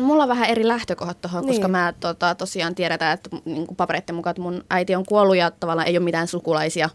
[0.00, 1.54] Mulla on vähän eri lähtökohdat tuohon, Niin.
[1.54, 5.50] koska mä tota, tosiaan tiedetään, että niin papereiden mukaan, että mun äiti on kuollut ja
[5.50, 6.90] tavallaan ei ole mitään sukulaisia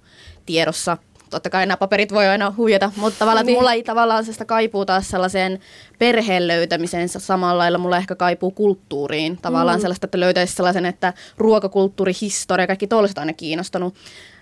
[0.45, 0.97] tiedossa.
[1.29, 3.57] Totta kai nämä paperit voi aina huijata, mutta tavallaan Niin.
[3.57, 5.59] mulla ei tavallaan sitä kaipuu taas sellaiseen
[5.99, 7.77] perheen löytämiseen samalla lailla.
[7.77, 9.37] Mulla ehkä kaipuu kulttuuriin.
[9.41, 9.81] Tavallaan mm.
[9.81, 13.95] sellaista, että löytäisi sellaisen, että ruokakulttuuri, historia, kaikki tollaset on aina kiinnostanut.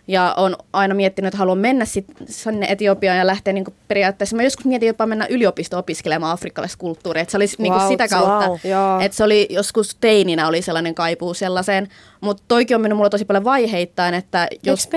[0.09, 4.35] Ja on aina miettinyt, että haluan mennä sit sinne Etiopiaan ja lähteä niin periaatteessa.
[4.35, 7.21] Mä joskus mietin jopa mennä yliopisto opiskelemaan afrikkalaista kulttuuria.
[7.21, 8.47] Että se olisi niin Wow, sitä kautta.
[8.47, 8.57] wow.
[8.63, 8.99] Joo.
[8.99, 11.87] Et se oli joskus teininä oli sellainen kaipuu sellaiseen,
[12.21, 14.89] mutta toikin on mennyt mulla tosi paljon vaiheittain, että jos...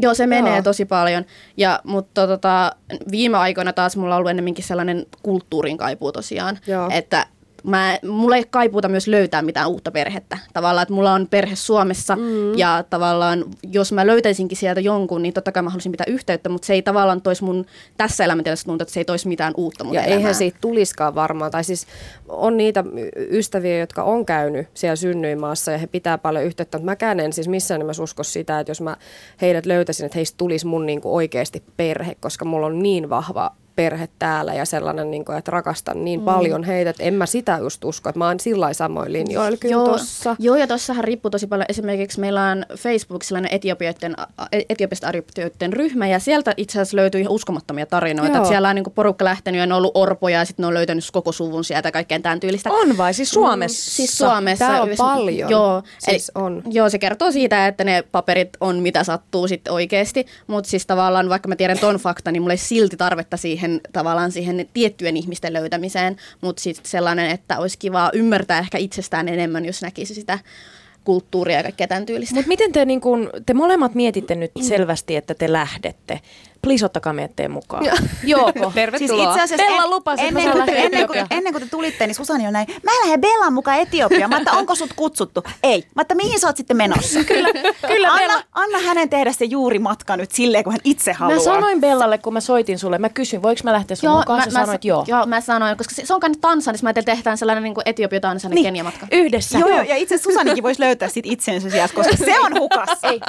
[0.00, 0.62] Joo, se menee Joo.
[0.62, 1.24] tosi paljon.
[1.56, 2.72] Ja, mutta tota,
[3.10, 6.88] viime aikoina taas mulla on ollut ennemminkin sellainen kulttuurin kaipuu tosiaan, Joo.
[6.92, 7.26] että
[7.64, 10.38] Mä, mulla ei kaipuuta myös löytää mitään uutta perhettä.
[10.52, 12.58] Tavallaan, että mulla on perhe Suomessa mm.
[12.58, 16.66] ja tavallaan, jos mä löytäisinkin sieltä jonkun, niin totta kai mä haluaisin pitää yhteyttä, mutta
[16.66, 19.94] se ei tavallaan toisi mun tässä elämäntilanteessa tuntuu, että se ei toisi mitään uutta mun
[19.94, 20.18] Ja elämään.
[20.18, 21.50] eihän siitä tuliskaan varmaan.
[21.50, 21.86] Tai siis
[22.28, 22.84] on niitä
[23.30, 26.78] ystäviä, jotka on käynyt siellä synnyinmaassa ja he pitää paljon yhteyttä.
[26.78, 28.96] Mutta mäkään en siis missään nimessä usko sitä, että jos mä
[29.40, 34.08] heidät löytäisin, että heistä tulisi mun niinku oikeasti perhe, koska mulla on niin vahva perhe
[34.18, 36.24] täällä ja sellainen, niin kuin, että rakastan niin mm.
[36.24, 39.56] paljon heitä, että en mä sitä just usko, että mä oon sillä lailla samoin linjoilla
[39.56, 40.36] kyllä joo, tossa.
[40.38, 41.66] Joo, ja tossahan riippuu tosi paljon.
[41.68, 44.16] Esimerkiksi meillä on Facebookissa sellainen Etiopioiden,
[44.70, 48.32] Etiopista adoptioiden ryhmä, ja sieltä itse asiassa löytyy ihan uskomattomia tarinoita.
[48.32, 48.36] Joo.
[48.36, 50.74] Että siellä on niin porukka lähtenyt ja ne on ollut orpoja, ja sitten ne on
[50.74, 52.70] löytänyt koko suvun sieltä kaikkeen tämän tyylistä.
[52.72, 53.14] On vai?
[53.14, 53.90] Siis Suomessa?
[53.90, 54.64] Siis Suomessa.
[54.64, 55.50] Täällä on Yhdessä- paljon.
[55.50, 56.62] Joo, Siis eli- on.
[56.70, 60.26] Joo, se kertoo siitä, että ne paperit on mitä sattuu sitten oikeasti.
[60.46, 64.32] Mutta siis tavallaan, vaikka mä tiedän ton fakta, niin mulla ei silti tarvetta siihen tavallaan
[64.32, 66.16] siihen tiettyjen ihmisten löytämiseen.
[66.40, 70.38] Mutta sitten sellainen, että olisi kiva ymmärtää ehkä itsestään enemmän, jos näkisi sitä
[71.04, 72.34] kulttuuria ja kaikkea tämän tyylistä.
[72.34, 76.20] Mutta miten te, niin kun, te molemmat mietitte nyt selvästi, että te lähdette?
[76.62, 77.84] Please ottakaa meidät teidän mukaan.
[78.24, 78.72] Jooko?
[78.98, 81.70] Siis itse asiassa Bella en- lupasi, mä ennen, saan kuin, ennen, kuin, ennen kuin te
[81.70, 84.30] tulitte, niin Susani on näin, mä lähden Bellan mukaan Etiopiaan.
[84.30, 85.42] Mä että onko sut kutsuttu?
[85.62, 85.84] Ei.
[85.94, 87.24] Mä että mihin sä oot sitten menossa?
[87.28, 87.48] Kyllä,
[87.86, 91.38] kyllä anna, Bella- anna hänen tehdä se juuri matka nyt silleen, kun hän itse haluaa.
[91.38, 94.44] Mä sanoin Bellalle, kun mä soitin sulle, mä kysyin, voiko mä lähteä sun mukaan?
[94.44, 95.04] Sä sanoit joo.
[95.06, 97.62] Joo, mä sanoin, koska se, se on kai nyt Tansanissa, mä ajattelin, että tehdään sellainen
[97.64, 98.64] niin Etiopia, Tansania, niin.
[98.64, 99.06] Kenia-matka.
[99.12, 99.58] Yhdessä.
[99.58, 103.08] Joo, joo, ja itse Susanikin voisi löytää sit itsensä sieltä, koska se on hukassa.
[103.08, 103.20] Ei.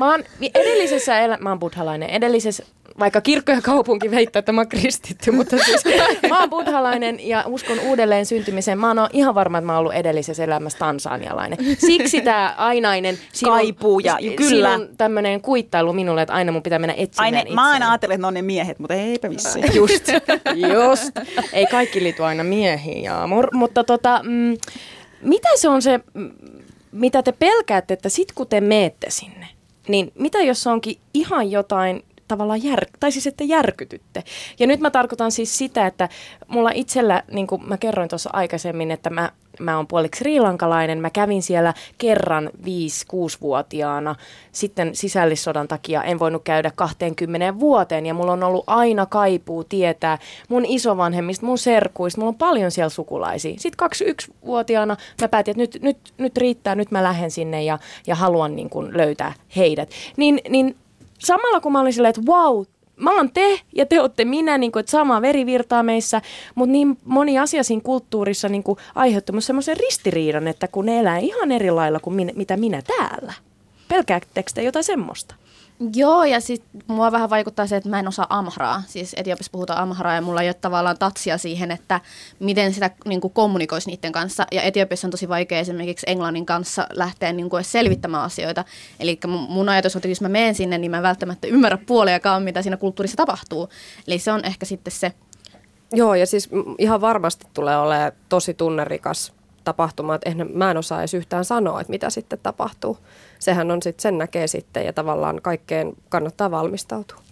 [0.00, 0.24] Mä oon
[0.54, 1.38] edellisessä elä...
[1.40, 2.10] Mä oon buddhalainen.
[2.10, 2.62] Edellisessä,
[2.98, 5.84] vaikka kirkko ja kaupunki väittää, että mä oon kristitty, mutta siis
[6.30, 8.78] mä oon buddhalainen ja uskon uudelleen syntymiseen.
[8.78, 11.58] Mä oon ihan varma, että mä oon ollut edellisessä elämässä tansanialainen.
[11.78, 14.74] Siksi tää ainainen sinun, Kaipuu ja- kyllä.
[14.74, 18.22] sinun tämmönen kuittailu minulle, että aina mun pitää mennä etsimään Aine, mä aina ajattelen, että
[18.22, 19.64] ne on ne miehet, mutta eipä vissiin.
[19.74, 20.08] Just,
[20.84, 21.10] just.
[21.52, 23.48] Ei kaikki liity aina miehiin, Jaamur.
[23.52, 24.56] Mutta tota, mm,
[25.22, 26.30] mitä se on se, mm,
[26.92, 29.48] mitä te pelkäätte, että sit kun te meette sinne,
[29.88, 34.24] niin mitä jos se onkin ihan jotain tavallaan jär, tai siis että järkytytte.
[34.58, 36.08] Ja nyt mä tarkoitan siis sitä, että
[36.48, 41.10] mulla itsellä, niin kuin mä kerroin tuossa aikaisemmin, että mä, mä oon puoliksi sriilankalainen, mä
[41.10, 44.14] kävin siellä kerran 5-6-vuotiaana,
[44.52, 50.18] sitten sisällissodan takia en voinut käydä 20 vuoteen, ja mulla on ollut aina kaipuu tietää
[50.48, 53.54] mun isovanhemmista, mun serkuista, mulla on paljon siellä sukulaisia.
[53.58, 58.14] Sitten 21-vuotiaana mä päätin, että nyt, nyt, nyt riittää, nyt mä lähden sinne ja, ja
[58.14, 59.90] haluan niin kuin löytää heidät.
[60.16, 60.76] Niin, niin
[61.26, 62.64] samalla kun mä olin silleen, että wow,
[62.96, 66.22] mä oon te ja te olette minä, niin kuin, että sama veri virtaa meissä,
[66.54, 71.00] mutta niin moni asia siinä kulttuurissa niin kuin, aiheutti myös semmoisen ristiriidan, että kun ne
[71.00, 73.32] elää ihan eri lailla kuin minä, mitä minä täällä.
[73.88, 75.34] Pelkäättekö te jotain semmoista?
[75.94, 78.82] Joo, ja sitten mua vähän vaikuttaa se, että mä en osaa amhraa.
[78.86, 82.00] Siis Etiopiassa puhutaan amhraa ja mulla ei ole tavallaan tatsia siihen, että
[82.38, 84.46] miten sitä niin kuin kommunikoisi niiden kanssa.
[84.52, 88.64] Ja Etiopiassa on tosi vaikea esimerkiksi englannin kanssa lähteä niin kuin selvittämään asioita.
[89.00, 92.42] Eli mun, ajatus on, että jos mä menen sinne, niin mä en välttämättä ymmärrä puoliakaan,
[92.42, 93.68] mitä siinä kulttuurissa tapahtuu.
[94.06, 95.12] Eli se on ehkä sitten se,
[95.94, 96.48] Joo, ja siis
[96.78, 99.32] ihan varmasti tulee olemaan tosi tunnerikas
[99.64, 102.98] tapahtuma, että eihän, mä en osaa edes yhtään sanoa, että mitä sitten tapahtuu.
[103.38, 107.22] Sehän on sitten, sen näkee sitten ja tavallaan kaikkeen kannattaa valmistautua.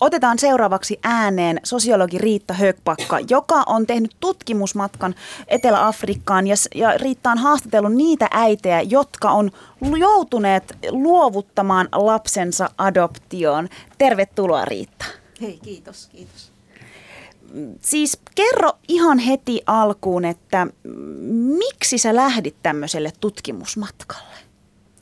[0.00, 5.14] Otetaan seuraavaksi ääneen sosiologi Riitta Högpakka, joka on tehnyt tutkimusmatkan
[5.48, 9.50] Etelä-Afrikkaan ja, ja Riitta on haastatellut niitä äitejä, jotka on
[9.98, 13.68] joutuneet luovuttamaan lapsensa adoptioon.
[13.98, 15.04] Tervetuloa Riitta.
[15.40, 16.53] Hei, kiitos, kiitos.
[17.82, 20.66] Siis kerro ihan heti alkuun, että
[21.58, 24.34] miksi sä lähdit tämmöiselle tutkimusmatkalle?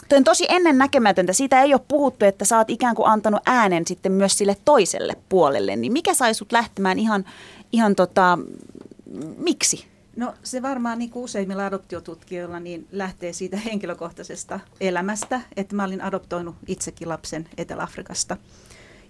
[0.09, 1.32] Tuo on tosi ennen näkemätöntä.
[1.32, 5.16] Siitä ei ole puhuttu, että sä oot ikään kuin antanut äänen sitten myös sille toiselle
[5.28, 5.76] puolelle.
[5.76, 7.24] Niin mikä sai sut lähtemään ihan,
[7.72, 8.38] ihan tota,
[9.36, 9.86] miksi?
[10.16, 16.03] No se varmaan niin kuin useimmilla adoptiotutkijoilla niin lähtee siitä henkilökohtaisesta elämästä, että mä olin
[16.03, 18.36] adoptoinut itsekin lapsen Etelä-Afrikasta.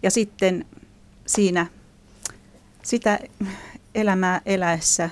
[0.03, 0.66] Ja sitten
[1.26, 1.66] siinä
[2.83, 3.18] sitä
[3.95, 5.11] elämää eläessä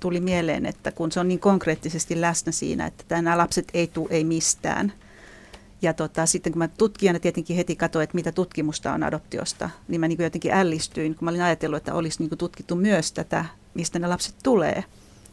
[0.00, 4.08] tuli mieleen, että kun se on niin konkreettisesti läsnä siinä, että nämä lapset ei tule
[4.10, 4.92] ei mistään.
[5.82, 10.00] Ja tota, sitten kun mä tutkijana tietenkin heti katsoin, että mitä tutkimusta on adoptiosta, niin
[10.00, 13.44] mä niin jotenkin ällistyin, kun mä olin ajatellut, että olisi niin tutkittu myös tätä,
[13.74, 14.84] mistä ne lapset tulee.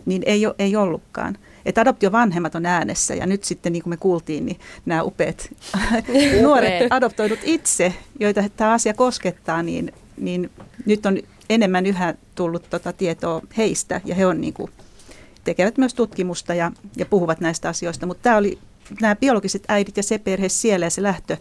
[0.06, 1.38] Niin ei, ei ollutkaan.
[1.66, 5.50] Että adoptiovanhemmat on äänessä ja nyt sitten niin kuin me kuultiin, niin nämä upeat
[6.42, 10.50] nuoret adoptoidut itse, joita tämä asia koskettaa, niin, niin
[10.86, 11.18] nyt on
[11.50, 14.72] enemmän yhä tullut tota tietoa heistä ja he on niin kuin,
[15.44, 18.06] tekevät myös tutkimusta ja, ja puhuvat näistä asioista.
[18.06, 18.60] Mutta tämä oli
[19.02, 21.38] nämä biologiset äidit ja se perhe siellä ja se lähtö,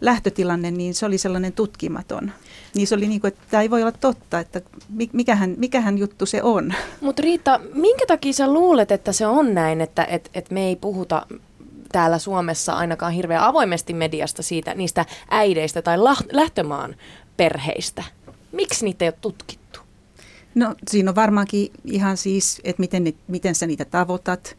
[0.00, 2.32] lähtötilanne, niin se oli sellainen tutkimaton.
[2.74, 5.98] Niin se oli niin kuin, että tämä ei voi olla totta, että mi- mikähän, mikähän
[5.98, 6.74] juttu se on.
[7.00, 10.76] Mutta Riitta, minkä takia sä luulet, että se on näin, että et, et me ei
[10.76, 11.26] puhuta
[11.92, 15.96] täällä Suomessa ainakaan hirveän avoimesti mediasta siitä, niistä äideistä tai
[16.32, 16.96] lähtömaan
[17.36, 18.04] perheistä?
[18.52, 19.80] Miksi niitä ei ole tutkittu?
[20.54, 24.56] No siinä on varmaankin ihan siis, että miten, ne, miten sä niitä tavoitat.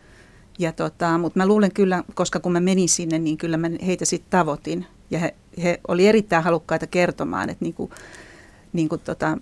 [0.59, 4.05] Ja tota, mutta mä luulen kyllä, koska kun mä menin sinne, niin kyllä mä heitä
[4.05, 4.85] sitten tavoitin.
[5.11, 7.91] Ja he, he oli erittäin halukkaita kertomaan, että niin kuin,
[8.73, 9.37] niin kuin tota,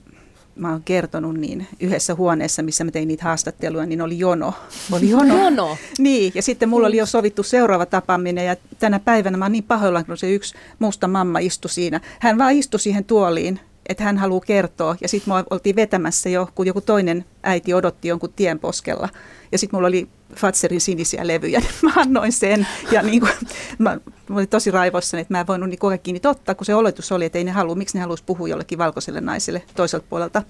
[0.56, 4.54] mä oon kertonut, niin yhdessä huoneessa, missä mä tein niitä haastatteluja, niin oli jono.
[4.92, 5.38] Oli jono.
[5.44, 5.78] Jono?
[6.00, 9.64] Niin, ja sitten mulla oli jo sovittu seuraava tapaaminen, ja tänä päivänä mä oon niin
[9.64, 12.02] pahoillaan, kun se yksi musta mamma istui siinä.
[12.20, 13.60] Hän vaan istui siihen tuoliin,
[13.90, 18.08] että hän haluaa kertoa, ja sitten me oltiin vetämässä jo, kun joku toinen äiti odotti
[18.08, 19.10] jonkun tien poskella.
[19.52, 23.32] Ja sitten mulla oli Fatserin sinisiä levyjä, niin mä annoin sen, ja niin kuin,
[23.78, 23.98] mä,
[24.30, 27.12] mä olin tosi raivoissani, että mä en voinut niin kaikki niitä ottaa, kun se oletus
[27.12, 30.44] oli, että ei ne halua, miksi ne haluaisi puhua jollekin valkoiselle naiselle toiselta puolelta.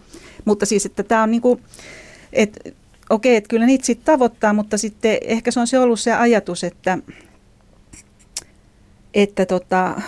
[0.45, 1.61] Mutta siis, että tämä on niin kuin,
[2.33, 2.69] että
[3.09, 6.63] okei, että kyllä niitä sitten tavoittaa, mutta sitten ehkä se on se ollut se ajatus,
[6.63, 6.97] että,
[9.13, 10.01] että tota,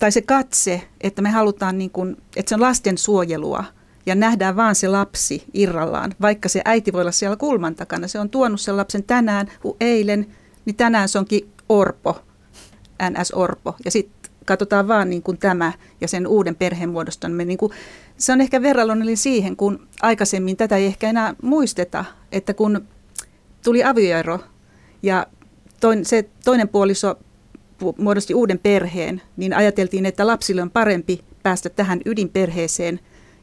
[0.00, 3.64] tai se katse, että me halutaan, niin kuin, että se on lastensuojelua
[4.06, 8.08] ja nähdään vaan se lapsi irrallaan, vaikka se äiti voi olla siellä kulman takana.
[8.08, 10.26] Se on tuonut sen lapsen tänään, eilen,
[10.64, 12.22] niin tänään se onkin orpo,
[13.10, 13.74] NS-orpo.
[13.84, 17.48] Ja sitten katsotaan vaan niin kuin tämä ja sen uuden perheen muodostaminen.
[17.48, 17.72] Niin kuin,
[18.16, 22.88] se on ehkä verrallinen siihen, kun aikaisemmin tätä ei ehkä enää muisteta, että kun
[23.64, 24.38] tuli avioero
[25.02, 25.26] ja
[25.80, 27.29] toin, se toinen puoliso pu-
[27.98, 33.00] muodosti uuden perheen, niin ajateltiin, että lapsille on parempi päästä tähän ydinperheeseen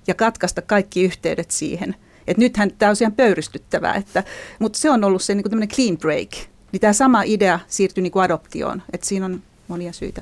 [0.08, 1.96] ja katkaista kaikki yhteydet siihen.
[2.28, 4.24] Et nythän tämä on ihan pöyristyttävää, että,
[4.60, 6.30] mutta se on ollut se niin clean break.
[6.72, 10.22] Niin tämä sama idea siirtyi niin adoptioon, että siinä on monia syitä.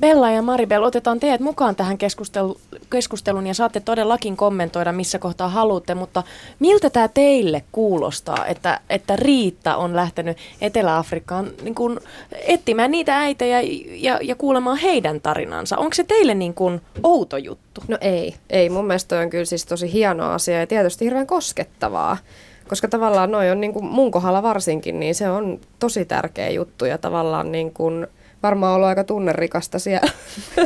[0.00, 2.56] Bella ja Maribel, otetaan teidät mukaan tähän keskustelu,
[2.90, 6.22] keskusteluun ja saatte todellakin kommentoida, missä kohtaa haluatte, mutta
[6.58, 12.00] miltä tämä teille kuulostaa, että, että Riitta on lähtenyt Etelä-Afrikkaan niin kuin
[12.32, 13.60] etsimään niitä äitejä
[13.94, 15.76] ja, ja kuulemaan heidän tarinansa?
[15.76, 17.80] Onko se teille niin kuin outo juttu?
[17.88, 18.68] No ei, ei.
[18.70, 22.16] Mun mielestä on kyllä siis tosi hieno asia ja tietysti hirveän koskettavaa.
[22.68, 26.84] Koska tavallaan noi on niin kuin mun kohdalla varsinkin, niin se on tosi tärkeä juttu
[26.84, 28.06] ja tavallaan niin kuin
[28.42, 30.12] varmaan ollut aika tunnerikasta siellä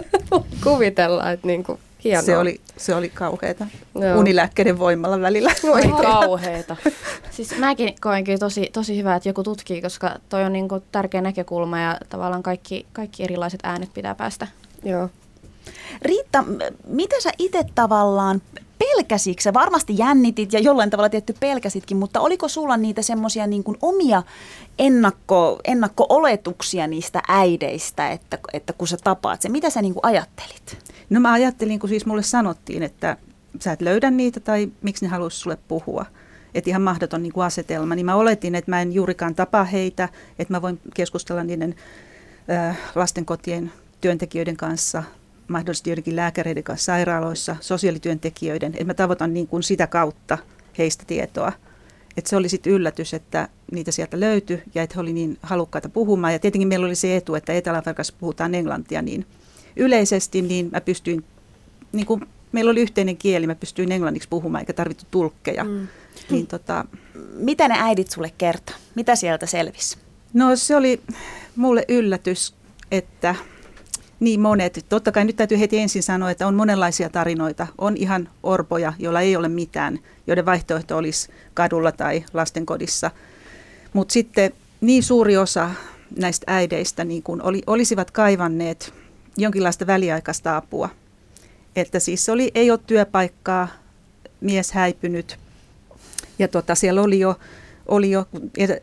[0.64, 2.22] kuvitella, että niin kuin hienoa.
[2.22, 4.18] Se oli, se oli kauheata Joo.
[4.18, 5.50] unilääkkeiden voimalla välillä.
[5.74, 6.76] Ai kauheeta.
[7.30, 11.20] Siis mäkin koen kyllä tosi, tosi hyvä, että joku tutkii, koska toi on niinku tärkeä
[11.20, 14.46] näkökulma ja tavallaan kaikki, kaikki erilaiset äänet pitää päästä.
[14.84, 15.08] Joo.
[16.02, 16.44] Riitta,
[16.86, 18.42] mitä sä itse tavallaan
[18.82, 19.52] pelkäsitkö?
[19.54, 24.22] Varmasti jännitit ja jollain tavalla tietty pelkäsitkin, mutta oliko sulla niitä semmoisia niin omia
[24.78, 30.78] ennakko, ennakko-oletuksia niistä äideistä, että, että kun sä tapaat se, mitä sä niin kuin ajattelit?
[31.10, 33.16] No mä ajattelin, kun siis mulle sanottiin, että
[33.60, 36.06] sä et löydä niitä tai miksi ne haluaisi sulle puhua.
[36.54, 37.94] Että ihan mahdoton niin kuin asetelma.
[37.94, 40.08] Niin mä oletin, että mä en juurikaan tapa heitä,
[40.38, 41.74] että mä voin keskustella niiden
[42.50, 45.02] äh, lastenkotien työntekijöiden kanssa,
[45.48, 50.38] mahdollisesti joidenkin lääkäreiden kanssa sairaaloissa, sosiaalityöntekijöiden, että mä tavoitan niin kuin sitä kautta
[50.78, 51.52] heistä tietoa.
[52.16, 55.88] Että se oli sitten yllätys, että niitä sieltä löytyi ja että he oli niin halukkaita
[55.88, 56.32] puhumaan.
[56.32, 59.26] Ja tietenkin meillä oli se etu, että Etelä-Afrikassa puhutaan englantia niin
[59.76, 61.24] yleisesti, niin mä pystyin,
[61.92, 65.64] niin kuin meillä oli yhteinen kieli, mä pystyin englanniksi puhumaan eikä tarvittu tulkkeja.
[65.64, 65.88] Mm.
[66.30, 66.84] Niin tota,
[67.34, 68.76] Mitä ne äidit sulle kertoi?
[68.94, 69.98] Mitä sieltä selvisi?
[70.34, 71.00] No se oli
[71.56, 72.54] mulle yllätys,
[72.90, 73.34] että
[74.22, 74.86] niin monet.
[74.88, 77.66] Totta kai nyt täytyy heti ensin sanoa, että on monenlaisia tarinoita.
[77.78, 83.10] On ihan orpoja, joilla ei ole mitään, joiden vaihtoehto olisi kadulla tai lastenkodissa.
[83.92, 85.70] Mutta sitten niin suuri osa
[86.18, 88.94] näistä äideistä niin kun oli, olisivat kaivanneet
[89.36, 90.88] jonkinlaista väliaikaista apua.
[91.76, 93.68] Että siis oli, ei ole työpaikkaa,
[94.40, 95.38] mies häipynyt
[96.38, 97.38] ja tota, siellä oli jo
[97.88, 98.26] oli jo,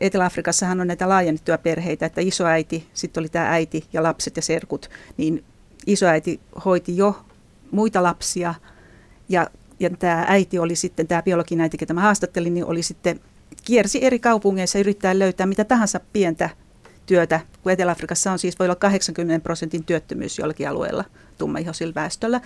[0.00, 4.90] Etelä-Afrikassahan on näitä laajennettuja perheitä, että isoäiti, sitten oli tämä äiti ja lapset ja serkut,
[5.16, 5.44] niin
[5.86, 7.24] isoäiti hoiti jo
[7.70, 8.54] muita lapsia
[9.28, 13.20] ja, ja tämä äiti oli sitten, tämä biologinen äiti, ketä mä haastattelin, niin oli sitten,
[13.64, 16.50] kiersi eri kaupungeissa yrittää löytää mitä tahansa pientä
[17.06, 21.04] työtä, kun Etelä-Afrikassa on siis, voi olla 80 prosentin työttömyys jollakin alueella
[21.38, 22.40] tummaihoisilla väestöllä.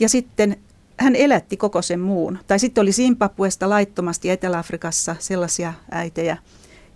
[0.00, 0.56] Ja sitten
[1.02, 2.38] hän elätti koko sen muun.
[2.46, 6.36] Tai sitten oli Zimbabwesta laittomasti Etelä-Afrikassa sellaisia äitejä.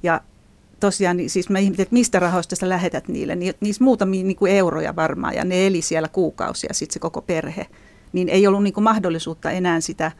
[0.02, 0.20] Ja
[0.80, 3.36] tosiaan niin siis mä ihmetin, että mistä rahoista sä lähetät niille.
[3.36, 7.22] Ni, niissä muutamia niin kuin euroja varmaan ja ne eli siellä kuukausia sitten se koko
[7.22, 7.66] perhe.
[8.12, 10.12] Niin ei ollut niin kuin mahdollisuutta enää sitä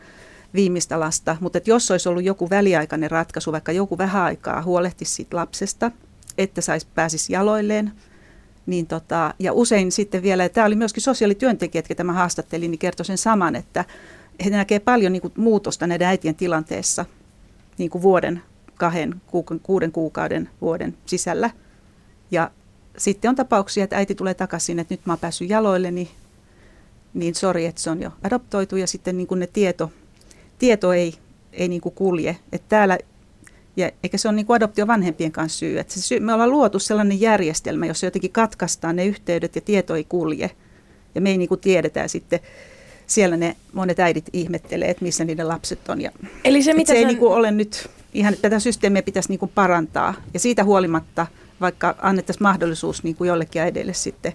[0.55, 1.37] viimeistä lasta.
[1.41, 5.91] Mutta jos olisi ollut joku väliaikainen ratkaisu, vaikka joku vähän aikaa huolehtisi siitä lapsesta,
[6.39, 7.93] että sais, pääsisi jaloilleen–
[8.67, 13.07] niin tota, ja usein sitten vielä, tämä oli myöskin sosiaalityöntekijät, jotka mä haastattelin, niin kertoi
[13.07, 13.85] sen saman, että
[14.45, 17.05] he näkee paljon niin kuin, muutosta näiden äitien tilanteessa
[17.79, 18.43] niin kuin vuoden,
[18.75, 19.23] kahden,
[19.63, 21.51] kuuden kuukauden vuoden sisällä.
[22.31, 22.51] Ja
[22.99, 26.09] sitten on tapauksia, että äiti tulee takaisin, että nyt mä oon päässyt jaloille, niin,
[27.15, 29.93] niin sori, että se on jo adoptoitu ja sitten niin kuin ne tieto,
[30.59, 31.15] tieto ei,
[31.53, 32.37] ei niin kuin kulje.
[32.53, 32.99] Että täällä
[33.77, 35.79] ja eikä se ole niin kuin adoptio vanhempien kanssa syy.
[35.79, 36.21] Että se syy.
[36.21, 40.51] Me ollaan luotu sellainen järjestelmä, jossa jotenkin katkaistaan ne yhteydet ja tieto ei kulje.
[41.15, 42.41] Ja me ei niin kuin tiedetä sitten,
[43.07, 46.01] siellä ne monet äidit ihmettelee, että missä niiden lapset on.
[46.01, 46.11] Ja,
[46.45, 46.99] Eli se, mitä se sen...
[46.99, 50.15] ei niin kuin ole nyt, ihan tätä systeemiä pitäisi niin kuin parantaa.
[50.35, 51.27] Ja siitä huolimatta,
[51.61, 54.33] vaikka annettaisiin mahdollisuus niin kuin jollekin äidille sitten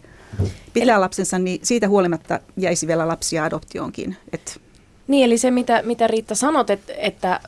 [0.73, 0.99] pitää Eli...
[0.99, 4.17] lapsensa, niin siitä huolimatta jäisi vielä lapsia adoptioonkin.
[4.33, 4.51] Että
[5.07, 7.39] niin, eli se mitä, mitä Riitta sanot, että, että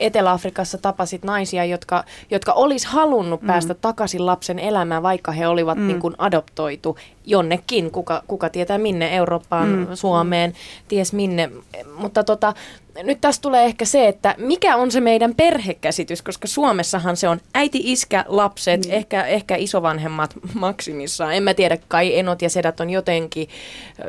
[0.00, 3.46] Etelä-Afrikassa tapasit naisia, jotka, jotka olisi halunnut mm.
[3.46, 5.86] päästä takaisin lapsen elämään, vaikka he olivat mm.
[5.86, 9.86] niin kuin adoptoitu jonnekin, kuka, kuka tietää minne, Eurooppaan, mm.
[9.94, 10.52] Suomeen,
[10.88, 11.50] ties minne.
[11.96, 12.54] Mutta tota,
[13.02, 17.40] nyt tässä tulee ehkä se, että mikä on se meidän perhekäsitys, koska Suomessahan se on
[17.54, 18.92] äiti, iskä, lapset, mm.
[18.92, 21.34] ehkä, ehkä isovanhemmat maksimissaan.
[21.34, 23.48] En mä tiedä, kai enot ja sedät on jotenkin,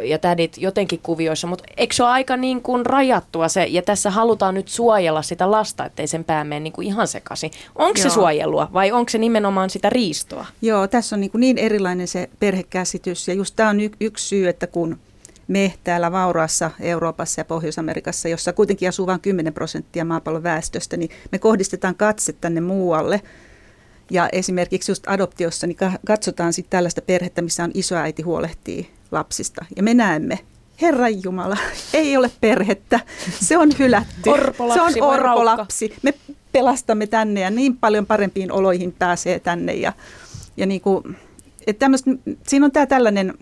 [0.04, 4.10] ja tädit jotenkin kuvioissa, mutta eikö se ole aika niin kuin rajattua se, ja tässä
[4.10, 7.52] halutaan nyt suojella sitä lasta, ettei sen pää mene niin kuin ihan sekaisin.
[7.76, 10.46] Onko se suojelua vai onko se nimenomaan sitä riistoa?
[10.62, 14.28] Joo, tässä on niin, kuin niin erilainen se perhekäsitys, ja just tämä on y- yksi
[14.28, 15.00] syy, että kun
[15.48, 21.10] me täällä vauraassa Euroopassa ja Pohjois-Amerikassa, jossa kuitenkin asuu vain 10 prosenttia maapallon väestöstä, niin
[21.32, 23.22] me kohdistetaan katse tänne muualle.
[24.12, 29.66] Ja esimerkiksi just adoptiossa niin katsotaan sitten tällaista perhettä, missä on isoäiti huolehtii lapsista.
[29.76, 30.40] Ja me näemme,
[30.84, 31.58] Herran Jumala,
[31.94, 33.00] ei ole perhettä,
[33.40, 35.94] se on hylätty, orpolapsi se on orpolapsi.
[36.02, 36.14] Me
[36.52, 39.74] pelastamme tänne ja niin paljon parempiin oloihin pääsee tänne.
[39.74, 39.94] Ja,
[40.58, 41.18] ja niin kuin,
[41.68, 41.90] että
[42.48, 43.34] siinä on tämä tällainen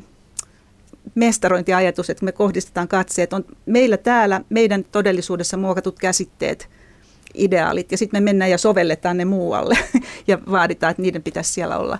[1.15, 6.69] mestarointiajatus, että me kohdistetaan katseet, on meillä täällä meidän todellisuudessa muokatut käsitteet,
[7.33, 9.77] ideaalit, ja sitten me mennään ja sovelletaan ne muualle
[10.27, 11.99] ja vaaditaan, että niiden pitäisi siellä olla.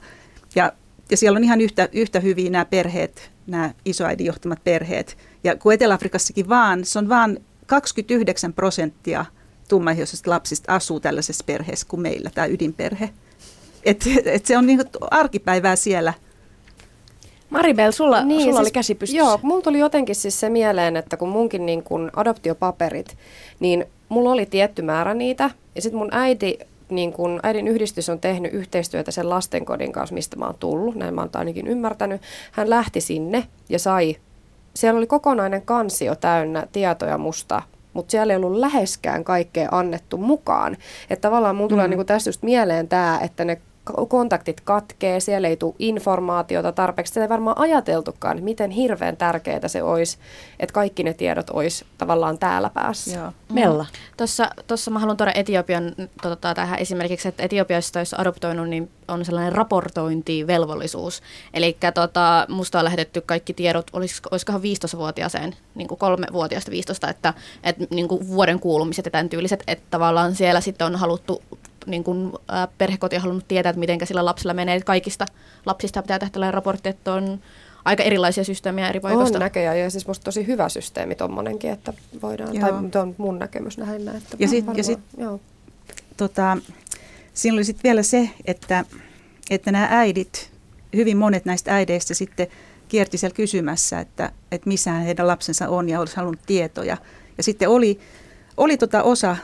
[0.56, 0.74] Ja,
[1.12, 5.18] ja siellä on ihan yhtä, yhtä hyviä nämä perheet, nämä isoäidin johtamat perheet.
[5.44, 9.26] Ja kun Etelä-Afrikassakin vaan, se on vaan 29 prosenttia
[9.70, 13.10] tummaihoisista lapsista asuu tällaisessa perheessä kuin meillä, tämä ydinperhe.
[13.84, 14.82] Et, et se on niin
[15.12, 16.14] arkipäivää siellä–
[17.52, 19.18] Maribel, sulla, niin, sulla siis, oli käsi pystyssä.
[19.18, 23.18] Joo, mulla tuli jotenkin siis se mieleen, että kun munkin niin kun adoptiopaperit,
[23.60, 25.50] niin mulla oli tietty määrä niitä.
[25.76, 30.36] Ja sitten mun äiti, niin kun äidin yhdistys on tehnyt yhteistyötä sen lastenkodin kanssa, mistä
[30.36, 32.22] mä oon tullut, näin mä oon ainakin ymmärtänyt.
[32.52, 34.18] Hän lähti sinne ja sai
[34.74, 37.62] siellä oli kokonainen kansio täynnä tietoja musta,
[37.94, 40.78] mutta siellä ei ollut läheskään kaikkea annettu mukaan.
[41.10, 41.90] Että tavallaan mulla tulee mm.
[41.90, 43.62] niinku tästä just mieleen tämä, että ne
[44.08, 47.10] kontaktit katkee, siellä ei tule informaatiota tarpeeksi.
[47.10, 50.18] Sitä ei varmaan ajateltukaan, että miten hirveän tärkeää se olisi,
[50.60, 53.20] että kaikki ne tiedot olisi tavallaan täällä päässä.
[53.20, 53.32] Joo.
[53.54, 53.86] Mella.
[54.18, 59.26] Tuossa, tuossa mä haluan tuoda Etiopian tota, tähän esimerkiksi, että Etiopiasta jos adoptoinut, niin on
[59.26, 61.22] sellainen raportointivelvollisuus.
[61.54, 67.34] Eli tota, musta on lähetetty kaikki tiedot, olisiko, olisikohan 15-vuotiaaseen, niin kuin kolme-vuotiaasta 15, että,
[67.64, 71.42] että niin kuin vuoden kuulumiset ja tämän tyyliset, että tavallaan siellä sitten on haluttu
[71.86, 74.82] niin kuin, ä, perhekoti on halunnut tietää, että miten sillä lapsella menee.
[74.82, 75.26] Kaikista
[75.66, 77.40] lapsista pitää tehdä tällainen raportti, että on
[77.86, 79.38] aika erilaisia systeemejä eri paikoista.
[79.38, 82.70] On näköjään ja siis musta tosi hyvä systeemi tommonenkin, että voidaan, joo.
[82.92, 84.08] tai on mun näkemys näin.
[84.08, 85.00] Että ja sitten ja sit,
[86.18, 86.58] tota,
[87.34, 88.86] siinä oli sitten vielä se, että,
[89.50, 90.52] että nämä äidit,
[90.96, 92.48] hyvin monet näistä äideistä sitten
[92.88, 96.98] kierti siellä kysymässä, että, että missä heidän lapsensa on ja olisi halunnut tietoja.
[97.38, 98.00] Ja sitten oli,
[98.58, 99.38] oli tota osa,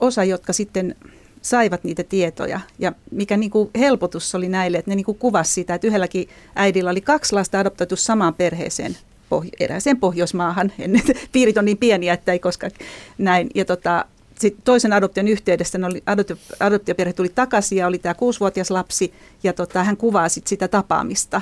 [0.00, 0.96] osa, jotka sitten
[1.42, 2.60] saivat niitä tietoja.
[2.78, 6.28] Ja mikä niin kuin helpotus oli näille, että ne niin kuin kuvasi sitä, että yhdelläkin
[6.54, 8.96] äidillä oli kaksi lasta adoptoitu samaan perheeseen
[9.28, 10.72] pohjo- erääseen Pohjoismaahan.
[11.32, 12.72] Piirit on niin pieniä, että ei koskaan
[13.18, 13.50] näin.
[13.54, 14.04] Ja tota,
[14.38, 19.12] sitten toisen adoption yhteydessä oli, adoptio, adoptioperhe tuli takaisin ja oli tämä kuusivuotias lapsi
[19.42, 21.40] ja tota, hän kuvaa sit sitä tapaamista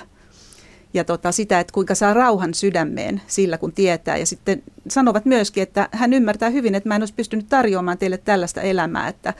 [0.95, 4.17] ja tota, sitä, että kuinka saa rauhan sydämeen sillä, kun tietää.
[4.17, 8.19] Ja sitten sanovat myöskin, että hän ymmärtää hyvin, että mä en olisi pystynyt tarjoamaan teille
[8.19, 9.35] tällaista elämää, että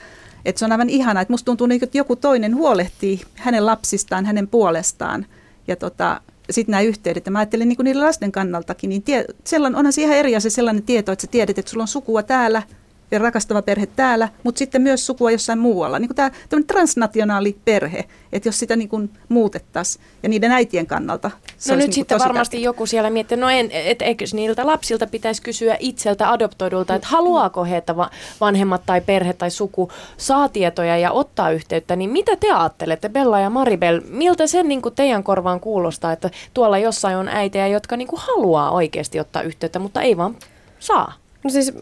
[0.47, 4.25] että se on aivan ihanaa, että musta tuntuu, niin, että joku toinen huolehtii hänen lapsistaan,
[4.25, 5.25] hänen puolestaan.
[5.67, 9.79] Ja tota, sitten nämä yhteydet, ja mä ajattelen niin niiden lasten kannaltakin, niin tie, sellainen,
[9.79, 12.63] onhan siihen eri asia sellainen tieto, että sä tiedät, että sulla on sukua täällä,
[13.11, 15.99] ja rakastava perhe täällä, mutta sitten myös sukua jossain muualla.
[15.99, 16.31] Niin kuin tämä
[16.67, 21.31] transnationaali perhe, että jos sitä niin kuin muutettaisiin ja niiden äitien kannalta.
[21.57, 22.65] Se no nyt niin sitten varmasti tärkeä.
[22.65, 27.65] joku siellä miettii, no en, et, eikö niiltä lapsilta pitäisi kysyä itseltä adoptoidulta, että haluaako
[27.65, 27.95] he, että
[28.41, 33.39] vanhemmat tai perhe tai suku saa tietoja ja ottaa yhteyttä, niin mitä te ajattelette, Bella
[33.39, 37.97] ja Maribel, miltä se niin kuin teidän korvaan kuulostaa, että tuolla jossain on äitejä, jotka
[37.97, 40.35] niin kuin haluaa oikeasti ottaa yhteyttä, mutta ei vaan
[40.79, 41.13] saa?
[41.47, 41.73] No siis,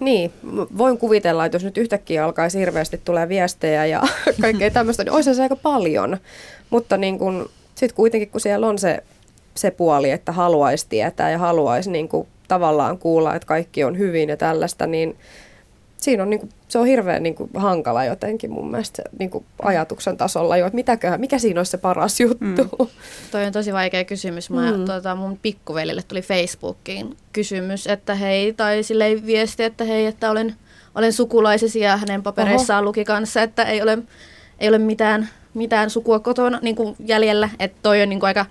[0.00, 0.32] niin,
[0.78, 4.02] voin kuvitella, että jos nyt yhtäkkiä alkaisi hirveästi tulee viestejä ja
[4.40, 6.18] kaikkea tämmöistä, niin olisi se aika paljon.
[6.70, 9.02] Mutta niin kun, sitten kuitenkin, kun siellä on se,
[9.54, 14.28] se puoli, että haluaisi tietää ja haluaisi niin kuin, tavallaan kuulla, että kaikki on hyvin
[14.28, 15.16] ja tällaista, niin
[16.00, 19.44] siinä on, niin kuin, se on hirveän niin kuin, hankala jotenkin mun mielestä niin kuin,
[19.62, 22.64] ajatuksen tasolla jo, että mitäköhän, mikä siinä olisi se paras juttu.
[22.78, 22.86] Mm.
[23.30, 24.50] Toi on tosi vaikea kysymys.
[24.50, 24.84] Mä, mm.
[24.84, 30.54] tuota, mun pikkuvelille tuli Facebookiin kysymys, että hei, tai silleen viesti, että hei, että olen,
[30.94, 32.88] olen sukulaisesi ja hänen papereissaan Oho.
[32.88, 33.98] luki kanssa, että ei ole,
[34.58, 37.48] ei ole mitään, mitään sukua kotona niin kuin jäljellä.
[37.58, 38.46] Että toi on niin kuin aika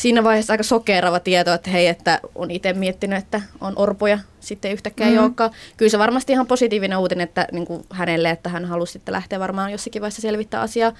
[0.00, 4.72] siinä vaiheessa aika sokerava tieto, että hei, että on itse miettinyt, että on orpoja sitten
[4.72, 5.16] yhtäkkiä mm.
[5.16, 5.34] hmm
[5.76, 9.40] Kyllä se varmasti ihan positiivinen uutinen että, niin kuin hänelle, että hän halusi sitten lähteä
[9.40, 10.92] varmaan jossakin vaiheessa selvittää asiaa,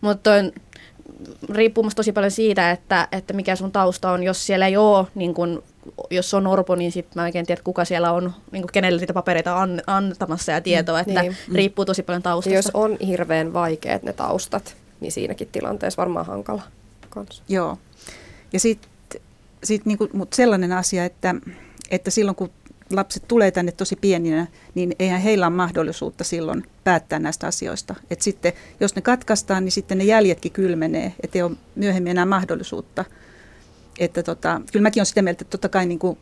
[0.00, 0.52] mutta on
[1.48, 4.22] riippuu tosi paljon siitä, että, että mikä sun tausta on.
[4.22, 5.62] Jos siellä ei ole, niin kun,
[6.10, 9.12] jos on orpo, niin sitten mä oikein tiedä, kuka siellä on, niin kuin kenelle niitä
[9.12, 11.36] papereita an, antamassa ja tietoa, että niin.
[11.54, 12.56] riippuu tosi paljon taustasta.
[12.56, 16.62] Jos on hirveän vaikeat ne taustat, niin siinäkin tilanteessa varmaan hankala
[17.10, 17.42] kanssa.
[17.48, 17.78] Joo,
[18.52, 18.90] ja sitten
[19.64, 21.34] sit niinku, mutta sellainen asia, että,
[21.90, 22.50] että silloin kun
[22.90, 27.94] lapset tulee tänne tosi pieninä, niin eihän heillä ole mahdollisuutta silloin päättää näistä asioista.
[28.10, 33.04] Et sitten, jos ne katkaistaan, niin sitten ne jäljetkin kylmenee, ettei ole myöhemmin enää mahdollisuutta.
[33.98, 36.18] Että tota, kyllä mäkin olen sitä mieltä, että totta kai niin kuin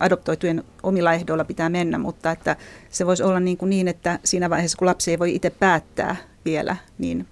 [0.00, 2.56] adoptoitujen omilla ehdoilla pitää mennä, mutta että
[2.90, 6.16] se voisi olla niin, kuin niin, että siinä vaiheessa, kun lapsi ei voi itse päättää
[6.44, 7.26] vielä, niin,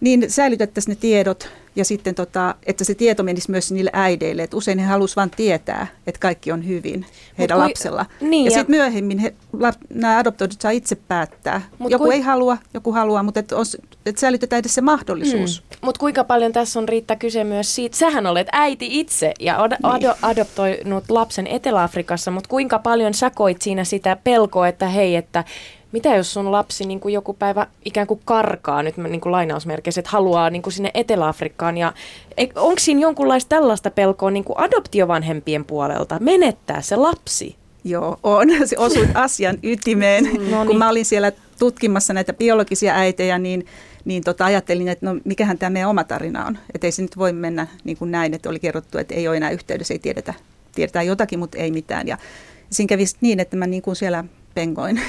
[0.00, 1.48] niin säilytettäisiin ne tiedot
[1.78, 5.30] ja sitten, tota, että se tieto menisi myös niille äideille, että usein he halusivat vain
[5.30, 7.06] tietää, että kaikki on hyvin
[7.38, 8.06] heidän kui, lapsella.
[8.20, 11.62] Niin, ja, ja sitten myöhemmin he, la, nämä adoptoidut saa itse päättää.
[11.78, 13.56] Mut joku kui, ei halua, joku haluaa, mutta että
[14.06, 15.62] et säilytetään edes se mahdollisuus.
[15.62, 15.76] Mm.
[15.82, 19.72] Mutta kuinka paljon tässä on Riitta kyse myös siitä, sähän olet äiti itse ja ad,
[19.72, 19.78] niin.
[19.82, 25.44] ado, adoptoinut lapsen Etelä-Afrikassa, mutta kuinka paljon sä koit siinä sitä pelkoa, että hei, että
[25.92, 30.00] mitä jos sun lapsi niin kuin joku päivä ikään kuin karkaa, nyt niin kuin lainausmerkeissä,
[30.00, 31.92] että haluaa niin kuin sinne Etelä-Afrikkaan, ja
[32.56, 37.56] onko siinä jonkunlaista tällaista pelkoa niin kuin adoptiovanhempien puolelta menettää se lapsi?
[37.84, 38.48] Joo, on.
[38.64, 40.24] Se osui asian ytimeen.
[40.24, 40.66] no niin.
[40.66, 43.66] Kun mä olin siellä tutkimassa näitä biologisia äitejä, niin,
[44.04, 46.58] niin tota, ajattelin, että no mikähän tämä meidän oma tarina on.
[46.74, 49.36] Että ei se nyt voi mennä niin kuin näin, että oli kerrottu, että ei ole
[49.36, 50.34] enää yhteydessä, ei tiedetä,
[50.74, 52.08] tiedetään jotakin, mutta ei mitään.
[52.08, 52.18] Ja
[52.70, 54.24] siinä kävi niin, että mä niin kuin siellä
[54.58, 55.00] pengoin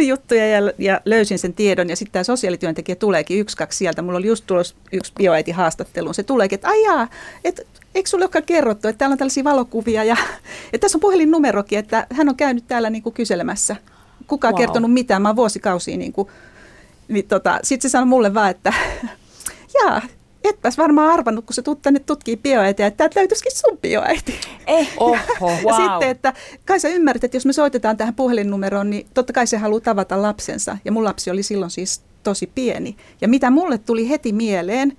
[0.10, 1.90] juttuja ja, ja löysin sen tiedon.
[1.90, 4.02] Ja sitten tämä sosiaalityöntekijä tuleekin yksi, kaksi sieltä.
[4.02, 6.14] Mulla oli just tulossa yksi bioäiti haastatteluun.
[6.14, 7.08] Se tuleekin, että ajaa,
[7.44, 7.62] että
[7.94, 10.16] eikö sulle olekaan kerrottu, että täällä on tällaisia valokuvia ja
[10.72, 13.76] että tässä on puhelinnumerokin, että hän on käynyt täällä niin kuin kyselemässä.
[14.26, 14.60] Kukaan wow.
[14.60, 16.28] kertonut mitään, mä oon vuosikausia niin kuin,
[17.08, 18.72] niin tota, sitten se sanoi mulle vaan, että
[19.82, 20.02] jaa,
[20.48, 24.40] etpäs varmaan arvannut, kun sä tuut tänne tutkii bioäitiä, että täältä löytyisikin sun bioäiti.
[24.66, 25.16] Eh, Oho.
[25.40, 25.52] wow.
[25.66, 26.32] Ja sitten, että
[26.64, 30.22] kai sä ymmärrät, että jos me soitetaan tähän puhelinnumeroon, niin totta kai se haluaa tavata
[30.22, 30.78] lapsensa.
[30.84, 32.96] Ja mun lapsi oli silloin siis tosi pieni.
[33.20, 34.96] Ja mitä mulle tuli heti mieleen,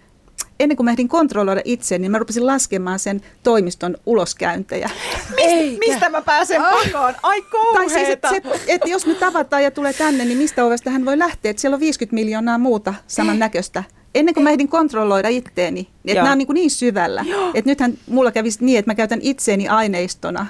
[0.60, 4.90] ennen kuin mä ehdin kontrolloida itse, niin mä rupesin laskemaan sen toimiston uloskäyntejä.
[5.36, 7.14] Mist, mistä mä pääsen pakoon?
[7.24, 7.44] Ai
[7.74, 11.06] Tai siis, että, se, että jos me tavataan ja tulee tänne, niin mistä ovesta hän
[11.06, 11.50] voi lähteä?
[11.50, 13.84] Että siellä on 50 miljoonaa muuta samannäköistä.
[14.16, 16.24] Ennen kuin mä ehdin kontrolloida itteeni, että Joo.
[16.24, 17.26] nämä on niin, kuin niin syvällä.
[17.54, 20.48] Että nythän mulla kävisi niin, että mä käytän itseeni aineistona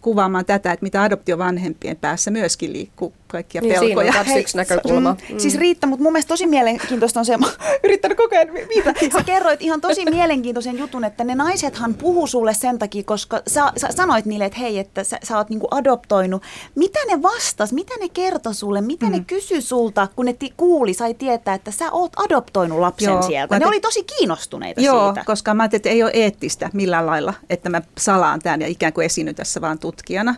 [0.00, 4.20] kuvaamaan tätä, että mitä adoptiovanhempien päässä myöskin liikkuu kaikkia Niin, siinä pelkoja.
[4.20, 5.16] on taas yksi näkökulma.
[5.30, 5.38] Mm.
[5.38, 7.46] Siis Riitta, mutta mun mielestä tosi mielenkiintoista on se, mä
[7.84, 8.94] yrittänyt koko ajan viitä.
[9.12, 13.72] Sä kerroit ihan tosi mielenkiintoisen jutun, että ne naisethan puhu sulle sen takia, koska sä,
[13.76, 16.42] sä sanoit niille, että hei, että sä, sä oot niinku adoptoinut.
[16.74, 19.12] Mitä ne vastas, mitä ne kertoi sulle, mitä mm.
[19.12, 23.22] ne kysyi sulta, kun ne ti- kuuli, sai tietää, että sä oot adoptoinut lapsen Joo,
[23.22, 23.54] sieltä.
[23.54, 25.22] Ne te- oli tosi kiinnostuneita Joo, siitä.
[25.26, 28.92] koska mä ajattelin, että ei ole eettistä millään lailla, että mä salaan tämän ja ikään
[28.92, 30.34] kuin esiinnyn tässä vaan tutkijana.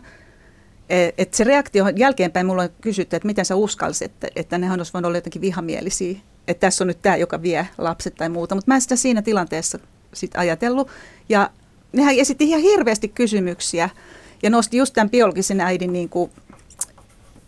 [0.88, 4.80] E- Et se reaktio jälkeenpäin mulla on kysytty, että miten sä uskalsit, että, että nehän
[4.80, 6.18] olisi voinut olla jotenkin vihamielisiä.
[6.48, 8.54] Että tässä on nyt tämä, joka vie lapset tai muuta.
[8.54, 9.78] Mutta mä en sitä siinä tilanteessa
[10.14, 10.88] sit ajatellut.
[11.28, 11.50] Ja
[11.92, 13.90] nehän esitti ihan hirveästi kysymyksiä
[14.42, 16.30] ja nosti just tämän biologisen äidin niin kuin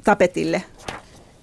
[0.04, 0.62] tapetille.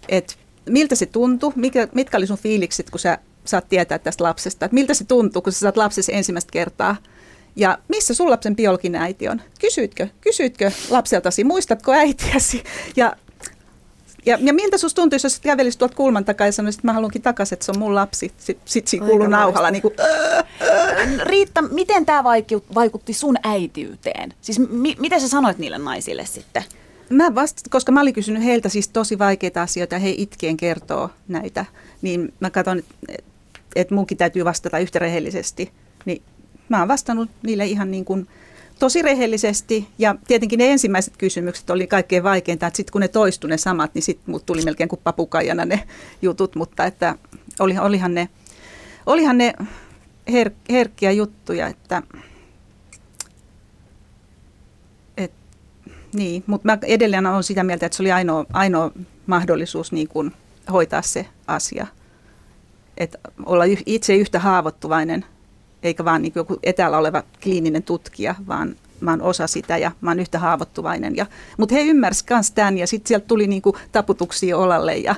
[0.09, 0.33] Että
[0.69, 4.73] miltä se tuntui, mikä, mitkä oli sun fiilikset, kun sä saat tietää tästä lapsesta, että
[4.73, 6.95] miltä se tuntuu, kun sä saat lapsesi ensimmäistä kertaa.
[7.55, 9.41] Ja missä sun lapsen biologinen äiti on?
[9.59, 10.07] Kysyitkö?
[10.21, 11.43] Kysyitkö lapseltasi?
[11.43, 12.63] Muistatko äitiäsi?
[12.95, 13.15] Ja,
[14.25, 17.21] ja, ja miltä susta tuntuisi, jos kävelisit tuolta kulman takaa ja sanoisit, että mä haluankin
[17.21, 18.31] takaisin, että se on mun lapsi.
[18.37, 19.93] Sitten sit siinä kuuluu nauhalla niin kuin,
[21.23, 22.23] Riitta, miten tämä
[22.75, 24.33] vaikutti sun äitiyteen?
[24.41, 26.63] Siis mi- miten sä sanoit niille naisille sitten?
[27.09, 31.09] Mä vasta, koska mä olin kysynyt heiltä siis tosi vaikeita asioita ja he itkien kertoo
[31.27, 31.65] näitä,
[32.01, 33.23] niin mä katson, että
[33.75, 35.71] et munkin täytyy vastata yhtä rehellisesti.
[36.05, 36.21] Niin
[36.69, 38.27] mä oon vastannut niille ihan niin kuin
[38.79, 43.49] tosi rehellisesti ja tietenkin ne ensimmäiset kysymykset oli kaikkein vaikeinta, että sitten kun ne toistui
[43.49, 45.87] ne samat, niin sitten mut tuli melkein kuin papukaijana ne
[46.21, 47.15] jutut, mutta että
[47.59, 48.29] oli, olihan ne,
[49.05, 49.53] olihan ne
[50.31, 52.03] her, herkkiä juttuja, että
[56.15, 58.91] Niin, mutta mä edelleen olen sitä mieltä, että se oli ainoa, ainoa
[59.27, 60.31] mahdollisuus niin kuin
[60.71, 61.87] hoitaa se asia.
[62.97, 65.25] Että olla itse yhtä haavoittuvainen,
[65.85, 70.09] eikä vaan niin joku etäällä oleva kliininen tutkija, vaan mä oon osa sitä ja mä
[70.11, 71.15] oon yhtä haavoittuvainen.
[71.15, 71.25] Ja,
[71.57, 75.15] mutta he ymmärsivät myös tämän ja sitten sieltä tuli niin kuin taputuksia olalle ja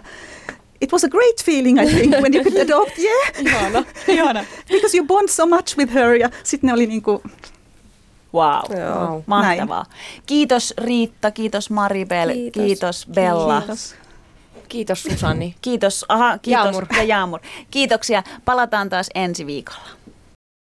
[0.81, 3.45] It was a great feeling, I think, when you could adopt, yeah.
[3.45, 4.45] Ihana, ihana.
[4.71, 6.13] Because you bond so much with her.
[6.13, 7.21] Ja sitten ne oli niin kuin,
[8.33, 8.79] Wow.
[8.79, 9.23] Joo.
[9.25, 9.85] Mahtavaa.
[10.25, 13.07] Kiitos Riitta, kiitos Maribel, kiitos, Kiitos.
[13.13, 13.61] Bella.
[13.61, 13.95] kiitos.
[14.69, 15.55] Kiitos Susanni.
[15.61, 16.85] Kiitos, aha, kiitos Jaamur.
[16.97, 17.39] ja Jaamur.
[17.71, 18.23] Kiitoksia.
[18.45, 19.79] Palataan taas ensi viikolla.